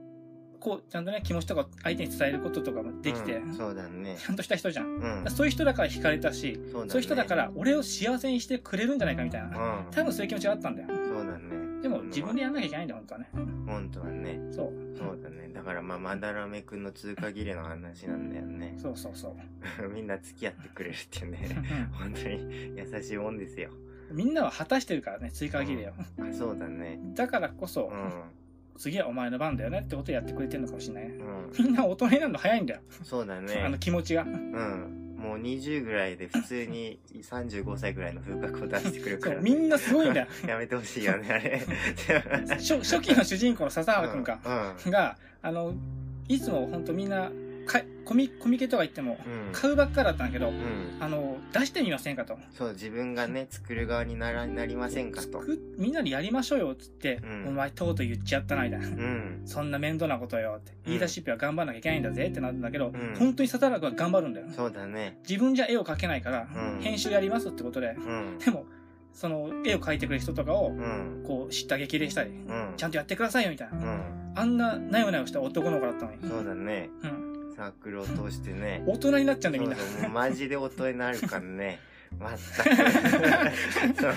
[0.63, 4.17] こう、ちゃんとね、気持ちとか相手に伝えることとかもできて、うんそうだね。
[4.17, 4.87] ちゃんとした人じゃん。
[4.87, 5.31] うん。
[5.31, 6.91] そういう人だから惹かれたし、そうだね。
[6.91, 9.49] そういう人だから俺を幸せにしてくれるんじゃないかみたいな。
[9.49, 9.91] うん。
[9.91, 10.89] 多分そういう気持ちがあったんだよ。
[10.89, 11.83] そうだね。
[11.83, 13.29] でも自分でやんなきゃいけないんだよ、本当はね。
[13.67, 14.41] 本当はね。
[14.53, 14.97] そう。
[14.97, 15.51] そうだね。
[15.53, 18.77] だからまあ、まだらめくんの通過儀礼の話なんだよね。
[18.81, 19.37] そうそうそ
[19.83, 19.89] う。
[19.91, 21.49] みんな付き合ってくれるっていうね。
[21.93, 23.71] う本当に優しいもんですよ。
[23.71, 25.93] んみんなは果たしてるからね、追加儀礼を。
[26.21, 27.01] あ、そうだね。
[27.15, 28.42] だからこそ、うん。
[28.79, 31.15] 次はお前の番だよねってことをやってくれてるのかもしれないね。
[31.59, 31.65] うん。
[31.65, 32.81] みんな大人になるの早いんだよ。
[33.05, 33.77] そうだあのね。
[33.79, 34.23] 気持ちが。
[34.23, 35.03] うん。
[35.23, 40.27] もう20ぐらいで普通に35歳ぐらいの風格を出してくれるから、そう、みんなすごいんだよ。
[40.49, 41.63] やめてほしいよね、あれ。
[42.49, 44.41] 初初期の主人公の笹原くんか、
[44.85, 45.75] うが、あの、
[46.27, 47.31] いつも本当みんな、
[47.67, 49.19] かコミコミケとか行っても。
[49.53, 50.97] 買うばっかだったんだけど、うん。
[51.01, 52.37] あの、出してみませんかと。
[52.51, 55.43] そう、自分がね、 作る側になら、なりませんかと。
[55.79, 58.87] みんなにやりましょうよっつって、うんお前とうとう言っちゃったなみたいな。
[58.89, 59.43] うん。
[59.45, 60.73] そんな面倒なことよって。
[60.87, 64.47] 言い出しっぺは頑張んなきゃいけないんだぜってなるんだけど、ん本当に笹原くんは頑張るんだよ。
[64.51, 65.19] そうだね。
[65.29, 68.39] 自分じゃ絵を描けないから、うん編集やりますってことで、うん。
[68.39, 68.67] でも、
[69.13, 71.23] その絵を描いてくれる人とかを、うん。
[71.27, 72.73] こう、知った激励したり、うん。
[72.77, 73.79] ちゃんとやってくださいよみたいな。
[73.79, 74.33] うん。
[74.35, 76.29] あんな、なよなよした男の子だったのに。
[76.29, 76.89] そうだね。
[77.03, 77.32] うん。
[77.57, 78.83] サークルを通してね。
[78.87, 79.77] 大人になっちゃうんだよ、みんな。
[79.77, 81.79] そうそう、もうマジで大人になるからね。
[82.19, 82.69] まったく。
[84.01, 84.15] そう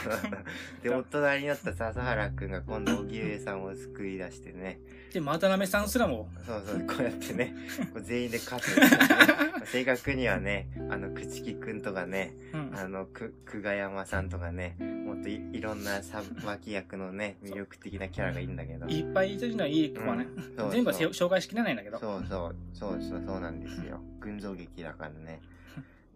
[0.83, 4.79] で、大人になった笹原くんが今度、荻上さんを救い出してね。
[5.13, 7.55] で、渡辺さんすらも、そうそう、こうやってね、
[7.93, 8.75] こう全員で勝つ、
[9.71, 12.71] 正確にはね、あの、朽木くんとかね、うん。
[12.75, 18.87] あの、く、久我山さんとかね、もっといいろんなさ脇役のね、魅力的なキャラがいいんだけど。
[18.87, 20.27] いっぱいいるのはいい子はね。
[20.35, 21.97] うんそうそう全部紹介しきれないんだけど。
[21.97, 24.01] そうそう、そうそう、そうなんですよ。
[24.19, 25.41] 群像劇だからね。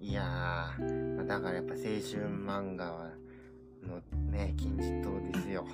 [0.01, 3.09] いやー、まあだからやっぱ青春漫画は、
[3.83, 5.65] のね、金字塔ですよ。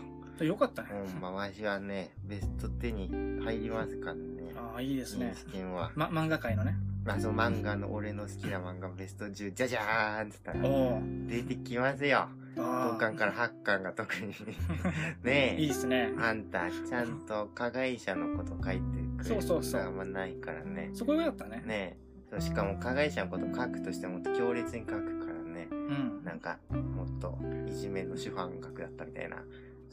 [0.43, 0.89] よかったね。
[1.15, 4.51] うん、まあ、わしはね、ベスト10に入りますからね。
[4.57, 5.33] ああ、いいですね。
[5.35, 5.91] 試験は。
[5.95, 6.75] ま、漫画界のね。
[7.05, 11.01] まあ、その漫画の、俺の好きな漫画ベスト10、じゃじゃーんって言ったら。
[11.27, 12.27] 出てきますよ。
[12.57, 14.33] あ5巻から8巻が特に。
[15.23, 15.61] ねえ。
[15.61, 16.11] いいっすね。
[16.17, 18.81] あんた、ちゃんと加害者のこと書いて
[19.17, 20.89] くれるそうそうそうあんまないからね。
[20.93, 21.63] そこよかったね。
[21.65, 22.04] ねえ。
[22.29, 25.67] そう、しかも加害者のこと書くとしても強烈に書くからね。
[25.71, 26.23] うん。
[26.23, 29.37] なんか、もっと、いじめの主犯格だったみたいな。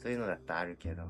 [0.01, 1.03] そういうのだったらあるけど、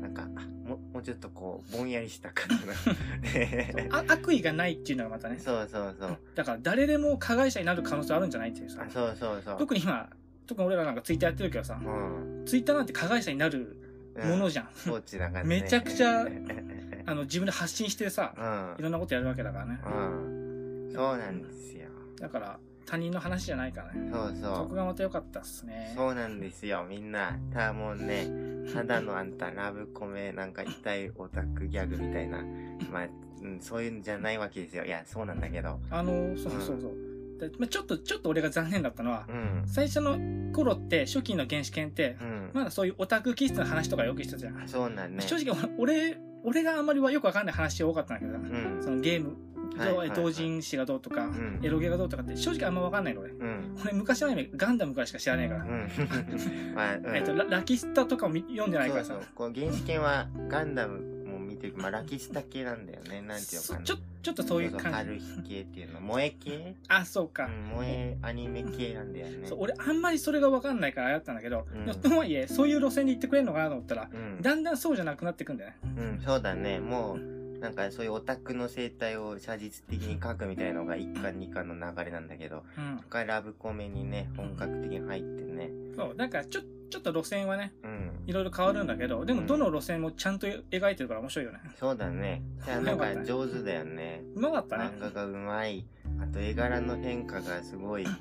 [0.00, 0.26] なんか、
[0.64, 3.92] ももうちょっとこう、ぼんやりした感じの。
[4.10, 5.38] 悪意がないっていうのがまたね。
[5.38, 6.18] そうそうそう。
[6.34, 8.90] だから誰でも加害者になる可能性あるんじゃないっていうさあ。
[8.90, 9.58] そうそうそう。
[9.58, 10.08] 特に今、
[10.46, 12.44] 特に俺らなんかツイッターやってるけどさ、うん。
[12.46, 13.76] ツイッターなんて加害者になる
[14.24, 14.68] ものじゃん。
[14.74, 15.48] 装置だからね。
[15.62, 16.77] めちゃくちゃうん。
[17.10, 18.34] あの、自分で発信してさ、
[18.78, 19.80] いろんなことやるわけだからね。
[19.84, 20.92] うん。
[20.94, 21.88] そうなんですよ。
[22.20, 24.10] だから、他人の話じゃないからね。
[24.12, 24.68] そうそそう。
[24.68, 25.92] こがまた良かったっすね。
[25.96, 27.38] そうなんですよ、みんな。
[27.52, 28.26] ただもうね、
[28.74, 32.42] ただのあんたラブコメ、なんか痛いオタクギャグみたいな。
[32.92, 33.08] まあ、
[33.42, 34.84] うん、そういうんじゃないわけですよ。
[34.84, 35.78] いや、そうなんだけど。
[35.90, 36.92] あの、そうそうそう。
[37.38, 39.62] でまあ、ちょっと、ちょっと俺が残念だったのはう、ん。
[39.66, 40.18] 最初の
[40.52, 42.50] 頃って、初期の原始圏ってう、ん。
[42.52, 44.66] まだそういうオタク気質の話とかよくしてたじゃん。
[44.68, 45.22] そうなんね。
[45.22, 48.82] 正直俺、俺があんまりはよくわかんない話多かったんだけどさ、うん。
[48.82, 49.36] そのゲーム、
[49.76, 53.32] はいはいはい同人誌がどうとか、んエロゲがどうとかって正直あんまわかんないの俺。
[53.32, 53.76] うん。
[53.82, 55.66] 俺昔のアニメガンダムからしか知らねえから。
[57.14, 59.22] えっと、ララキスタとかも見読んでないからさそう。
[59.22, 59.28] そう。
[59.34, 61.17] こう、原始圏はガンダム
[61.58, 63.22] ていうか、まあ、ラキスタ系なんだよね。
[63.26, 63.78] なんていうのかな。
[63.80, 66.00] そちょちょっとそういう感じ春日系っていうの。
[66.00, 66.74] 萌え系？
[66.88, 69.46] あそうか、うん、萌えアニメ系なんだよね。
[69.48, 74.42] そう俺あんまりそれが分かんないからあれだったんだけど、うんとはいえそういう路線で行ってくれるのかなと思ったらうん。
[74.42, 76.78] だんだんそうじゃなくなってくんだよねうん、そうだね。
[76.80, 85.70] もう、なんかそういうオタクの生態を写実的に描くみたいのが1巻2巻の流れなんだけど、うんラブコメにね、本格的に入ってね。
[85.96, 88.10] そうだからちょちょっと路線はねうん。
[88.26, 92.42] いろいろ変わるんだけどでもうんどの路線もちゃんと描いてるから面白いよねそうだね。
[92.64, 94.22] じゃあなんか上手だよね。
[94.34, 95.84] うまかったね漫画がうまい。
[96.22, 98.06] あと絵柄の変化がすごい。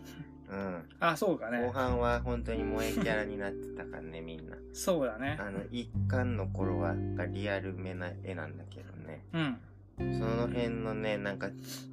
[0.49, 0.89] うん。
[0.99, 4.55] あそうか後ね半は本当に萌えキャラになってたからね、みんな。
[4.73, 9.25] そうだねあの、一巻の頃はがリアルめな絵なんだけどね。
[9.33, 9.57] うん
[9.97, 11.49] その辺のね、なんか、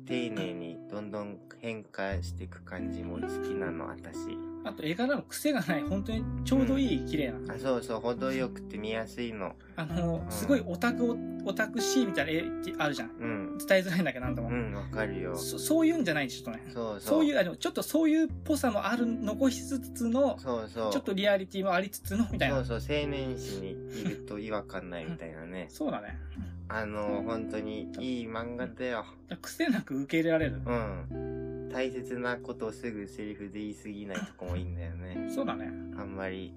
[0.07, 4.54] 丁寧にどんどん変化していく感じも好きなの、私。
[4.65, 9.55] あと絵柄の癖がない本当にちょうどいい綺麗なあ、そうそう、程よくて見やすいの。
[9.77, 12.45] あのすごいオタクオタクシーみたいな絵
[12.79, 13.59] あるじゃんうん。
[13.59, 15.37] 伝えづらいんだけどなんとも、うん、わかるよ。
[15.37, 17.01] そそういうんじゃないちょっとねそうそう。
[17.01, 20.93] そういうあのちょっとそういうっぽさもある残しつつのそうそう。
[20.93, 25.67] ちょっとリアリティもありつつのみたいなそうそう、青年誌にいると違和感ないみたいなね。
[25.69, 26.19] そうだね
[26.69, 29.05] あの、本当にいい漫画だよ。
[29.43, 31.44] 癖なく受け入れられるうん。
[31.75, 35.29] 大切なことをすぐセリフで言い過ぎないとこもいいんだよね。
[35.35, 35.67] そうだね
[35.99, 36.55] あんまり、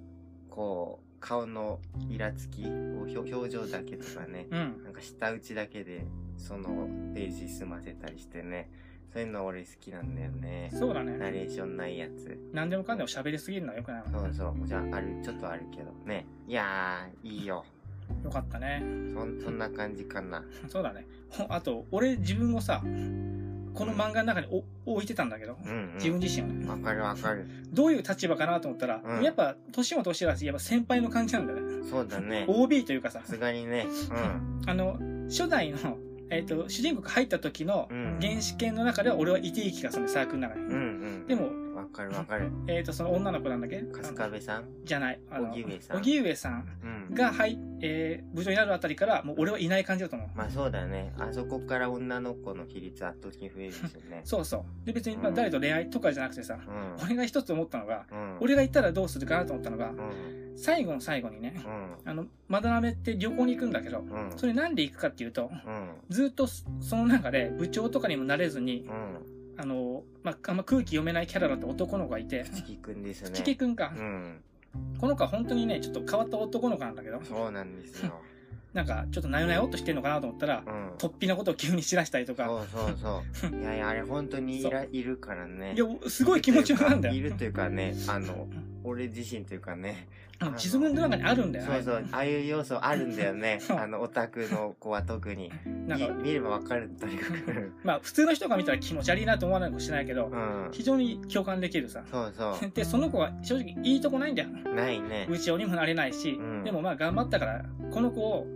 [0.48, 2.74] こう、顔のイラつき、こう
[3.10, 6.06] 表表情だけとかね、うんなんか舌打ちだけで、
[6.38, 8.70] そのページ済ませたりしてね。
[9.12, 10.70] そういうの俺好きなんだよね。
[10.72, 12.40] そうだナねレーションないやつ。
[12.54, 14.68] 何でもかんでも喋りすぎるのはよくないわそうそう。
[14.68, 16.28] じゃあ、ある、ちょっとあるけどね。
[16.48, 17.66] いやー、いいよ。
[18.24, 18.84] よかったね
[19.16, 20.46] そん、そんな感じかな。
[20.70, 22.84] そうだねほあと俺自分をさ
[23.78, 24.48] この漫画の中に
[24.86, 25.94] お置いてたんだけどうん、うん。
[25.96, 27.48] 自分自身をねわかるわかる。
[27.72, 32.46] どういう立場かなと思ったら、うんやっぱ年も年だしやっぱ先輩の感じなんだよねそうだね。
[32.48, 33.88] OB というかささすがにね。
[34.66, 34.98] あの
[35.30, 35.78] 初代の、
[36.30, 40.72] えっと主人公が入った時のうん原始圏の中では俺はいていい気がするねサークルの中に、うん。
[40.72, 40.82] うんう
[41.24, 41.28] ん。
[41.28, 41.50] でも、わ
[41.88, 42.52] かるわかる。
[42.68, 43.84] えっ、とその女の子なんだっけ？
[43.94, 44.66] 春日部さん？
[44.84, 46.68] じゃない荻上さん荻上さん
[47.10, 47.16] うん。
[47.16, 51.14] が入、えー部長になるあたりからもう俺はいない感じだと思うまあそうだね。
[51.18, 54.22] あそこから女の子の比率圧倒的に増えるしね。
[54.24, 57.06] そうそうで別にまあうん誰と恋愛とかじゃなくてさ、うん。
[57.06, 58.38] 俺が一つ思ったのがうん。
[58.42, 60.54] 俺が行ったらどうするかなと思ったのが、うん。
[60.58, 61.54] 最後の最後にね
[62.06, 62.10] うん。
[62.12, 64.34] あのまだらめって旅行に行くんだけどうん。
[64.36, 65.90] それなんで行くかっていうとうん。
[66.10, 69.37] ずっとそその中で部長とかにもなれずにうん。
[69.58, 73.32] あの、まあ、あんま空気読めないキャラだった男の子がいて口木くんですね。
[73.32, 74.42] チキくんか、うん。
[75.00, 78.14] この子は本当にねちょっと変わった男の子なんだけどそうなんですよ。
[78.74, 80.90] なんかちょっとなよなよっとしてんのかなと思ったらうん。
[80.98, 83.56] 突飛なことを急に知らしたりとかそうそうそう。
[83.60, 85.74] いやいや、あれ本当にいらいるからね。
[85.76, 88.48] いやすごい気持ちよかったんだよいるというかね、あの、
[88.88, 90.08] 俺自身というかね。
[90.40, 93.60] あの自分の中にあるんだよねそうそう、ああいう要素あるんだよね。
[93.76, 95.52] あの、オタクの子は特に。
[95.88, 97.72] なんかみ見ればわかる、とにかく。
[97.84, 100.70] まあ普通の人が見たら気持ち悪いなと思わないかもしれないけどうん。
[100.72, 104.76] 非常に共感できるさそうそ でその子は正直いいとこないんだよう。
[104.76, 105.26] ないね。
[105.28, 108.48] 部長にもなれないし、うんでもまあ頑張ったからこの子を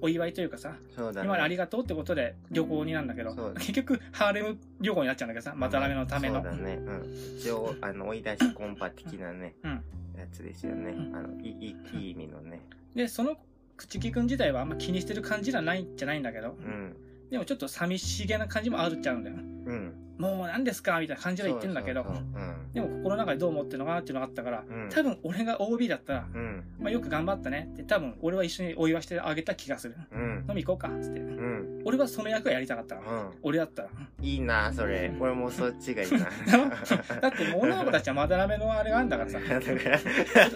[0.00, 1.26] お祝いというかさそうだね。
[1.26, 6.74] 今までありがとうってことで旅行になんだけどそう結局ハーレム旅行になっちゃうんだけどさまたラメのためのそうだね。
[6.74, 7.38] うん。
[7.38, 9.82] 一応、あの、追い出しコンパ的なね、うん
[10.16, 10.92] やつですよね。
[10.92, 12.62] うんあの、いい、いい意味のね。
[12.94, 13.36] でその
[13.76, 16.96] 口木くん自体はあんま気にしてる感じじゃないんじゃないんだけどうん。
[17.30, 19.92] でもちょっと寂しげな感じもあるっちゃうんだようん。
[20.18, 22.72] もう何ですかみたいな感じは言ってんだけどそうそうそううん。
[22.72, 26.64] でも心の中でどう思ってるのかなっていうのがあったからうん多分俺が OB だったら、うん。
[26.80, 30.46] まあ、よく頑張ったねって多分俺は一緒にお祝いしてあげた気がするうん。
[30.48, 31.82] 飲み行こうかっつってうん。
[31.84, 33.30] 俺はその役をやりたかったからうん。
[33.42, 33.88] 俺だったら
[34.22, 35.12] いいな、それ。
[35.20, 36.18] 俺もそっちがいいな。
[37.20, 39.38] だってもう女の子たちはまだらめのあれがあるんだからさ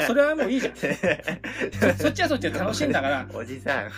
[0.07, 0.75] それはもういいじゃん
[1.97, 3.91] そっちはそっちで楽しいんだからおじさん。
[3.91, 3.97] こ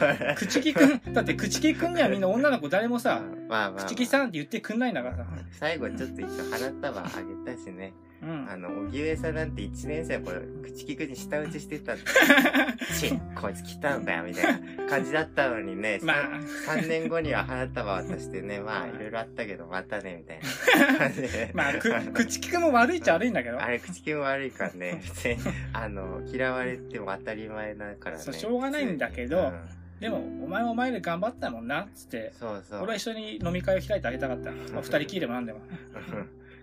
[0.00, 0.34] れ。
[0.34, 3.84] 口木くんだって口木くんにはみんな女の子誰もさまあまあ。
[3.84, 7.04] 口木さんって言ってくんないんだからさ最後ちょっと一応花束あ
[7.44, 7.92] げたしね。
[8.20, 12.02] うんあの、荻上さんなんて1年生の頃、口利くに舌打ちしてたって。
[12.98, 16.00] チッ、こいつ来たのかよ、みたいな感じだったのにね。
[16.02, 21.50] まあ3年後には花束渡してね、 まあ、いろいろあったけど、またね、みたいな感じで。
[21.54, 25.36] まあく口木くんも悪いっちゃ悪いんだけどあれ、口利く悪いからね、別に、
[25.72, 28.22] あの、嫌われても当たり前だからね。
[28.22, 32.32] そうしょうがないんだけどうんでもお前はお前で頑張ったもんなっつって。
[32.38, 32.82] そうそう。
[32.82, 35.60] 俺は一緒に飲み会を開いてあげたかった、 まあ、二人きりでもなんでも。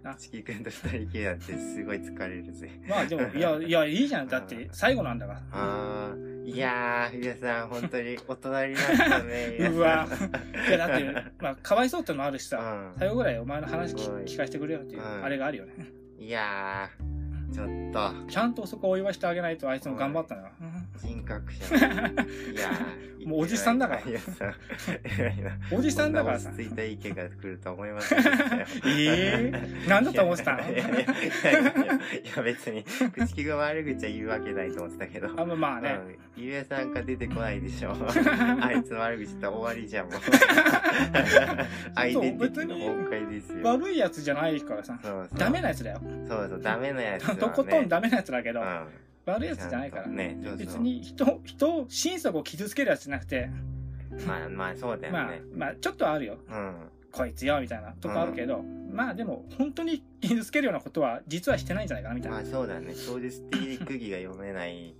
[0.04, 2.70] な口利くんと二人きりだってすごい疲れるぜ。
[2.88, 4.28] まあでもいや いやいいじゃん。
[4.28, 5.42] だって最後なんだから。
[5.52, 9.58] あー、いやー、皆さん、本当に大人になったね。
[9.72, 10.08] うわ。
[10.68, 12.92] いやだってまあかわいそうってのもあるしさ。
[12.94, 13.00] うん。
[13.00, 15.24] 最後ぐらいお前の話聞かせてくれよっていううん。
[15.24, 15.74] あれがあるよね。
[16.20, 17.15] いやー、
[17.54, 20.48] ちょっと、ちゃんとそこお祝いしてあげないとあいつも頑張ったのよ。
[21.04, 21.76] 人格者。
[21.78, 24.02] いやーもうおじさんだから。
[25.72, 28.66] おじさんだからさ落ち着いた意見が来るとは思いませんでしたよ。
[28.86, 29.52] え
[29.86, 30.60] えなんだと思ってたの？
[30.60, 31.06] いやい
[32.36, 35.30] や別に、口木が悪口は言うわけないと思ってたけど。
[35.36, 36.00] あまあまあね。
[36.38, 36.44] うん。
[36.44, 37.96] ゆうやさんが出てこないでしょ。
[38.62, 40.16] あいつの悪口言ったら終わりじゃん、もう。
[41.96, 43.64] アイデンティティの崩壊ですよ。
[43.64, 45.00] 悪いやつじゃないからさ。
[45.02, 46.02] そうそうダメなやつだよ。
[46.28, 48.88] そうそう、ダメなやつとことんダメなやつだけど、うん。
[49.26, 50.08] 悪いやつじゃないから。
[50.08, 53.50] ね、別に人、人を、心底を傷つけるやつじゃなくて、
[54.26, 56.38] まあまあ、そうだよまあね。、まあ、ちょっとあるよ。
[56.48, 56.76] うん。
[57.12, 58.62] こいつよ、みたいなとこあるけど、
[58.92, 62.38] まあでも、本当に傷つけるようなことは、実はしてないんじゃないかな、みたいな。
[62.38, 62.94] まあそうだね。
[62.94, 64.94] 超絶的に釘が読めない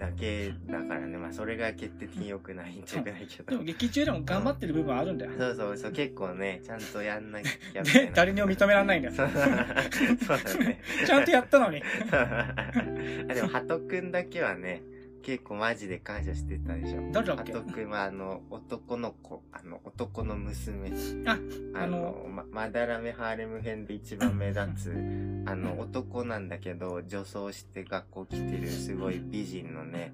[0.00, 1.18] だけだからね。
[1.18, 3.62] まあそれが決定的に良くないんじゃないけどでも。
[3.64, 5.32] 劇中でも頑張ってる部分はあるんだよ。
[5.38, 9.14] そうそうそう、結構ね、ちゃんとやんなきゃみたい誰にも認められないんだよ。
[9.14, 10.80] そ うそうだね。
[11.06, 11.82] ちゃんとやったのに。
[12.10, 14.82] あでも、ハトくんだけはね、
[15.22, 17.10] 結構マジで感謝してたでしょ。
[17.12, 17.52] 誰だっけ？
[17.52, 20.90] ハトくんはあの、男の子、あの、男の娘。
[21.26, 21.38] あ、
[21.74, 24.90] あの、ま、まだらめハーレム編で一番目立つ、
[25.46, 30.12] あの、男なんだけど、女装して学校来てるすごい美人のね、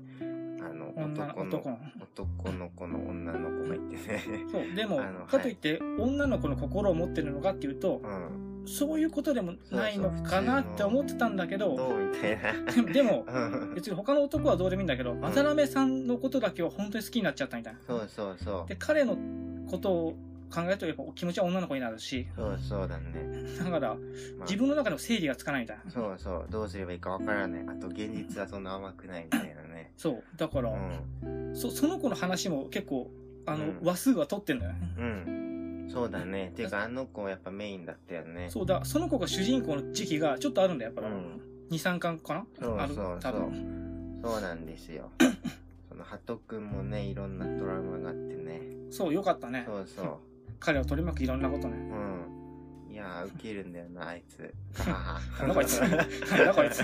[0.60, 2.68] あの、女男の、男の。
[2.70, 4.22] 子の女の子がいてね。
[4.50, 4.74] そう。
[4.74, 8.55] でもかといって、女の子の心を持ってるのかっていうと、うん。
[8.66, 11.76] そういうことでもないのかなって思ってたんだけど。
[12.92, 17.80] でも、うん別に他の男はどうでもいいんだけど、まざらめさんのことだけは本当に好きになっちゃったみたいな。
[17.86, 18.68] そうそうそう。
[18.68, 19.16] で、彼の
[19.70, 20.16] ことを
[20.50, 23.04] 考えるとやっぱ気持ちは女の子になるし、そうそうだね。
[23.58, 23.96] だからまあ
[24.42, 25.90] 自分の中でも整理がつかないみたいな。
[25.90, 26.46] そうそう。
[26.50, 27.64] どうすればいいかわからない。
[27.66, 29.92] あと、現実はそんな甘くないみたいなね。
[29.96, 30.22] そう。
[30.36, 31.56] だから、うん。
[31.56, 33.10] そその子の話も結構、
[33.46, 34.78] あの、うん話数は取ってんだよね。
[34.98, 35.46] うん。
[35.88, 36.52] そうだね。
[36.54, 38.48] ていうか、あの子やっぱメインだったよね。
[38.50, 41.08] そうだ、その子が主人公の時期がちょっとあるんだよ、やっぱ。
[41.08, 42.46] うん2、3巻かな？
[42.60, 44.20] そうあるそうそう多分。
[44.22, 45.10] そうなんですよ。
[45.88, 48.60] その、ハトくんもね、いろんなトラウマがあってね。
[48.90, 49.64] そう、よかったね。
[49.66, 50.20] そうそ
[50.60, 51.76] 彼を取り巻くいろんなことね。
[51.76, 51.80] う。
[51.80, 52.35] うん。
[52.96, 54.54] いやー、ウケるんだよな、あいつ。
[54.86, 55.78] なんだこいつ。
[55.80, 56.80] なんだこいつ。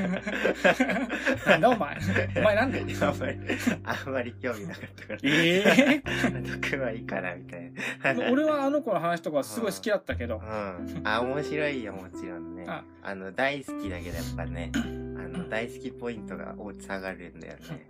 [1.47, 1.97] なんだお前。
[2.37, 2.81] お前なんで？
[2.81, 3.39] あんまり、
[3.83, 5.19] あんまり興味なかったから。
[5.23, 7.73] ええハトくんはいいかな、みたい
[8.15, 8.31] な。
[8.31, 11.01] 俺はあの子の話とかすごい好きだったけどう、ん。
[11.05, 12.67] あ、面白いよ、もちろんね。
[12.69, 17.87] ああの、大好きだけど、やっぱね、あの、大好きポイントが下がるんだよね。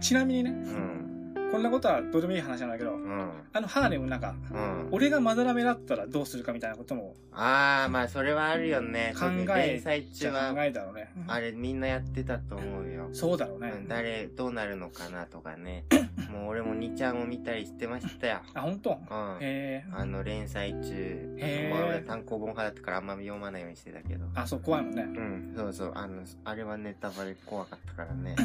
[0.00, 1.19] ちなみにね、うん。
[1.50, 3.30] こんなことはどうでもいい話なんだけど、うん。
[3.52, 4.88] あのハーレムなんか、うん。
[4.92, 9.14] 俺がまだらめだったらどうするかみたいなこともあー、まあ、それはあるよね。
[9.18, 9.26] 考
[9.56, 11.12] え連載中は、えだろうね。
[11.26, 13.08] あれみんなやってたと思うよ。
[13.12, 13.72] そうだろうね。
[13.76, 15.84] うん誰、どうなるのかなとかね。
[16.30, 18.40] もう俺も2ちゃんを見たりしてましたよ。
[18.54, 18.90] あ、本当？
[18.90, 18.98] うん。
[19.40, 19.84] へえ。
[19.92, 21.36] あの、連載中。
[21.38, 24.26] へーまあ俺単行本派だったからあんま読まないようにしてたけど。
[24.34, 25.02] あ、そう、怖いもんね。
[25.02, 25.92] うん、そうそう。
[25.96, 28.36] あの、あれはネタバレ怖かったからね。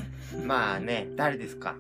[0.44, 1.76] まあね、誰ですか？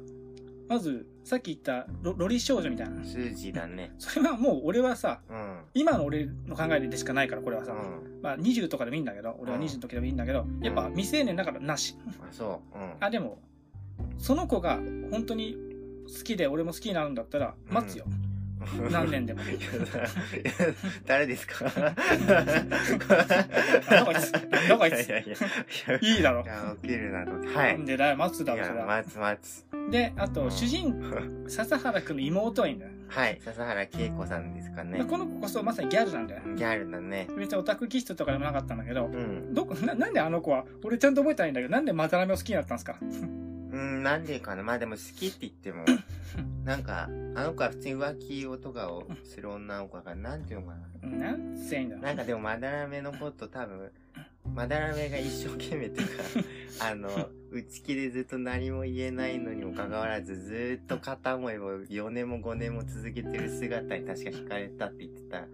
[0.67, 3.03] まず、さっき言ったロロリ少女みたいな。
[3.03, 3.91] スージーだね。
[3.97, 5.57] それはもう俺はさ、うん。
[5.73, 7.71] 今の俺の考えでしかないから、これはさ。
[7.73, 8.21] うん。
[8.21, 11.97] まあ20とかでもいいんだけど、俺はうん20の時でもいいんだけど、やっぱ未成年だからなし。
[12.21, 12.77] あ、そう。
[12.77, 12.91] うん。
[12.99, 13.39] あ、でも、
[14.19, 14.75] その子が
[15.09, 15.57] 本当に
[16.07, 18.05] 好きで俺も好きになるんだったら、待つよ。
[18.91, 19.41] 何年でも。
[21.05, 21.65] 誰ですか？
[21.65, 22.03] なんだ
[24.05, 24.15] こい
[24.91, 24.99] つ？
[24.99, 25.03] い
[25.35, 25.45] つ？
[26.19, 26.45] いだろい。
[26.45, 27.31] や、起きるなと。
[27.31, 27.37] は。
[27.39, 28.97] ないんでだよ、待つだいろ、それや、は。
[28.97, 29.64] 待つ待つ。
[29.91, 30.95] で、あと、うん主人、
[31.47, 32.91] 笹原くんの妹はいいんだよ。
[33.07, 35.05] はい、笹原恵子さんですかね。
[35.05, 36.41] この子こそまさにギャルなんだよ。
[36.55, 37.27] ギャルだね。
[37.37, 39.53] 別にオタク気質とかでもなかったんだけど、うん。
[39.53, 42.97] どこ、な、なんであの子は、俺ちゃんと覚えてないんだけど、なんでマタラメを好きになったんですか？
[43.01, 44.63] うん、なんでかな。
[44.63, 45.85] まあでも好きって言っても、
[46.65, 50.73] なんか、あの子は普通に浮気をとかをする女の子だから、なんていうのか
[51.03, 51.09] な。
[51.09, 53.91] なんせいいんだなんかでも、まだらめのこと多分、
[54.53, 56.09] まだらめが一生懸命とか、
[56.79, 57.09] あの、
[57.51, 65.47] 内気でずっと何も言えないのにもかかわらず、ずーっと片思いを4年も5年も続けてる姿に確か惹かれたって言ってた。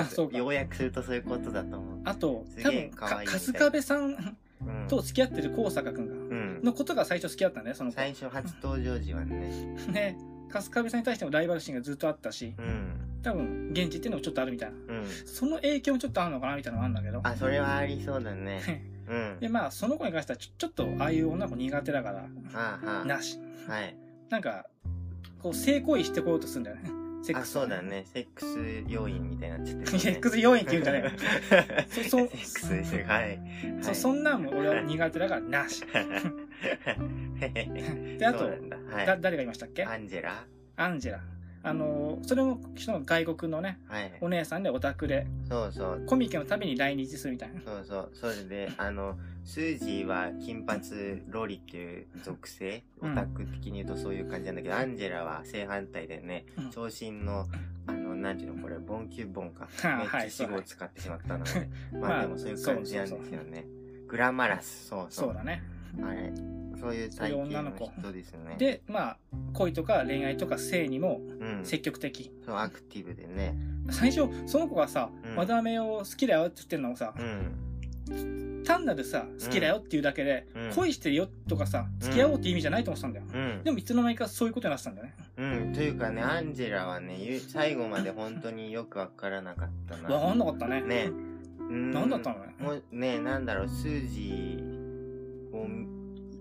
[0.00, 0.38] あ、 そうか。
[0.38, 2.00] ようやくするとそういうことだと思う。
[2.04, 4.36] あと、す多分、春日部さん
[4.66, 4.88] うん。
[4.88, 6.60] と付き合ってる高坂くんが、うん。
[6.62, 7.96] のことが最初好きだったんだよ、その子。
[7.96, 9.50] 最初初登場時はね。
[9.90, 10.16] ね、
[10.52, 13.20] 春日部さんに対してもライバル心がずっとあったし、うん。
[13.22, 14.76] 多分、現地っていうのもちょっとあるみたいな。
[14.76, 15.06] うん。
[15.24, 17.20] その影響もちょっとあるのかなみたいなのがあるんだけど。
[17.22, 18.84] あ、それはありそうだね。
[19.08, 19.38] うん。
[19.40, 22.18] で、まあ、その子に関してはちょ、ちょっと、ああいう女の子苦手だから、
[22.52, 23.38] はあはなし。
[23.68, 23.72] あ。
[23.72, 23.96] はい。
[24.28, 24.66] なんか、
[25.40, 27.01] こう、性行為してこようとするんだよね。
[27.22, 27.52] セッあ、クス。
[27.52, 27.80] そうだ。
[27.82, 28.04] ね。
[28.12, 28.58] セックス
[28.88, 31.10] 要因みたいになっちゃってる、セックス要因って言うんじゃないよ。
[31.88, 33.06] そそセックスですよ。
[33.06, 33.38] はい。
[33.80, 35.82] そ、そんなんも俺は苦手だからなし。
[38.18, 38.56] で、あとだ。
[38.96, 39.06] はい。
[39.06, 39.84] だ、誰がいましたっけ？
[39.84, 40.44] アンジェラ？
[40.76, 41.20] アンジェラ。
[41.64, 44.12] あの、それも、その外国のね、はい。
[44.20, 46.04] お姉さんでオタクで、そうそう。
[46.06, 47.60] コミケのたびに来日するみたいな。
[47.64, 48.10] そうそう。
[48.14, 50.80] それで、あの、スージーは金髪
[51.28, 57.46] ロリっていう属性、うんオタク的に言うとそういう感じなんだけど、アンジェラは正反対でね、うん長身の、
[57.86, 59.68] あの、なんていうの、これ、ボンキュッボンか。
[59.82, 63.66] はあめっはいちゃ死語を使ってしまったので、ま まああでもそういう感じなんですよね。
[64.08, 65.28] グラマラス、そうそう。
[65.28, 65.62] そうだね。
[66.02, 66.32] あれ、
[66.80, 69.16] そういうそういう体型の女の子人ですね。、で、まあ、
[69.52, 71.31] 恋とか恋愛とか性にもうん。
[71.64, 72.30] 積極的。
[72.44, 73.56] そう、アクティブでね。
[73.90, 78.62] 最初、その子がさ、うんマダメを好きだよって言ってるのをさう、ん。
[78.64, 83.26] 単なるさ、好きだよっていうだけで、うん恋してるよとかさ、付き合おうって意味じゃないと思ってたんだよ。
[83.32, 83.70] うんで。
[83.70, 85.14] もいつの間にかそういうことになってたんだよね。
[85.36, 85.72] うん。
[85.72, 90.14] というかね、アンジェラはね、ゆ最後まで本当によくわからなかったな。
[90.14, 90.80] わかんなかったね。
[90.82, 91.10] ね。
[91.58, 92.54] うん何だったのね？
[92.60, 94.58] もうね、なんだろう、数字
[95.52, 95.66] を、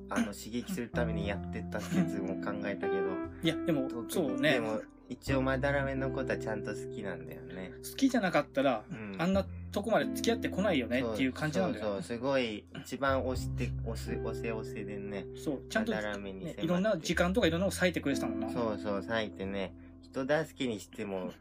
[0.09, 3.01] あの、刺激するためにやってた説も考えたけど。
[3.43, 4.59] いや、でも、そうねで。
[4.59, 4.82] も、
[5.12, 7.74] 一応、まだらめのことはちゃんと好きなんだよね。
[7.84, 9.16] 好きじゃなかったら、うん。
[9.20, 12.01] あんなとこまで付き合ってこないよねっていう感じなんだよそうそう、。
[12.03, 15.26] すごい、一番押して、押す、押せ押せでね。
[15.36, 18.49] そう、ちゃんと、まだらめに迫っ、てねいろんな時間とかいろんなのを割いてくれてたもんな。
[18.49, 21.34] そうそう、割いてね、人助けにしても、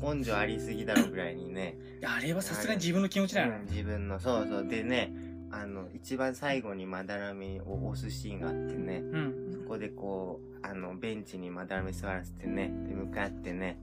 [0.00, 1.76] 根性ありすぎだろうぐらいにね。
[2.04, 3.72] あれはさすがに自分の気持ちだようんね。
[3.72, 4.66] 自分の、そうそう。
[4.66, 5.12] でね、
[5.50, 9.50] あの、一番最後にまだらめを押すシーンがあってね、うん。
[9.52, 13.78] そこでこう、あの、ベンチにまだらめ座らせてね、で、向かってね、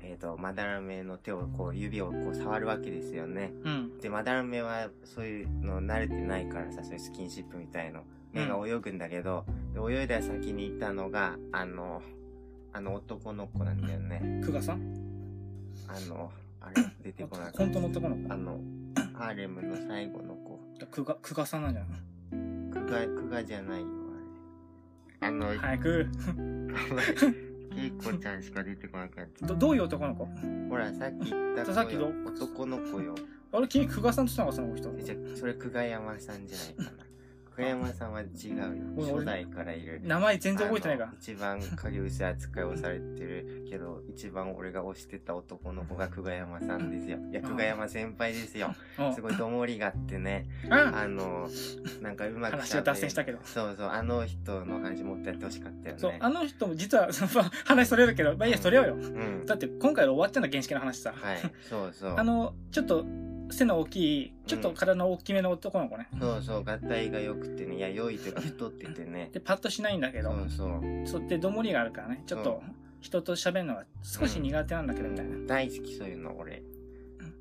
[0.00, 3.52] えっ、と、まだらめの手をこう、指をこう触るわけですよね。
[3.64, 3.98] うん。
[3.98, 8.02] で、まだらめはそういうの慣れてないからさ、そういうスキンシップみたいの。
[8.32, 12.02] 目が泳ぐんだけど、で泳いだ先にいたのが、あの、
[12.72, 14.42] あの男の子なんだよね。
[14.44, 14.80] 久我さん？
[15.88, 16.30] あの、
[16.60, 17.58] あれ、出てこなかった。
[17.58, 18.32] 本当の男の子？
[18.34, 18.60] あの、
[19.14, 20.34] ハーレムの最後の
[20.86, 20.86] 子。
[20.86, 22.00] 久我、久我さんなんじゃない
[22.72, 23.86] クガ、クガじゃないよ、
[25.20, 25.28] あれ。
[25.28, 26.06] あの、早く。
[27.74, 29.46] ケイコちゃんしか出てこなかった。
[29.46, 30.26] どどういう男の子？
[30.68, 33.14] ほら、さっき言った子よさっきの男の子よ。
[33.52, 34.92] あれ、君久我さんとしたのか、その人。
[34.96, 37.07] じゃ、それ久我山さんじゃないかな。
[37.58, 38.64] 久我山さんは違うよ。
[38.96, 40.00] 俺初代からいる。
[40.04, 47.18] 名前全然覚えてないかあの一番影薄い扱いをされてるけど、一番俺が推してた男の子が久我山さんですよ。
[47.32, 48.72] い や、久我山先輩ですよ。
[48.96, 49.12] ら。
[49.12, 50.46] すごいどもりがあってね。
[50.66, 50.72] うん。
[50.72, 51.48] ああの、
[52.00, 53.40] なんかうまく話が脱線したけど。
[53.42, 56.00] そうそう、あの人の話もっとやってほしかったよね。
[56.00, 57.08] そう、あの人も実は、
[57.66, 58.94] 話それるけど、まあいいや、それをよ。
[58.94, 59.44] うん。
[59.46, 61.12] だって今回で終わっちゃうんだ、原式の話さ。
[61.12, 61.38] はい、
[61.68, 62.14] そうそう。
[62.16, 63.04] あの、ちょっと、
[63.50, 66.08] 背の大きい、ちょっと体の大きめの男の子ね。
[66.20, 69.30] そうそう、合体が良くてね、いや、良いとか 太っててね。
[69.32, 71.06] で、パッとしないんだけど、そうそう。
[71.06, 72.62] そうで、どもりがあるからね、ちょっと、
[73.00, 75.46] 人と喋るのが少し苦手なんだけど、みたいな。
[75.46, 76.62] 大好き、そういうの、俺。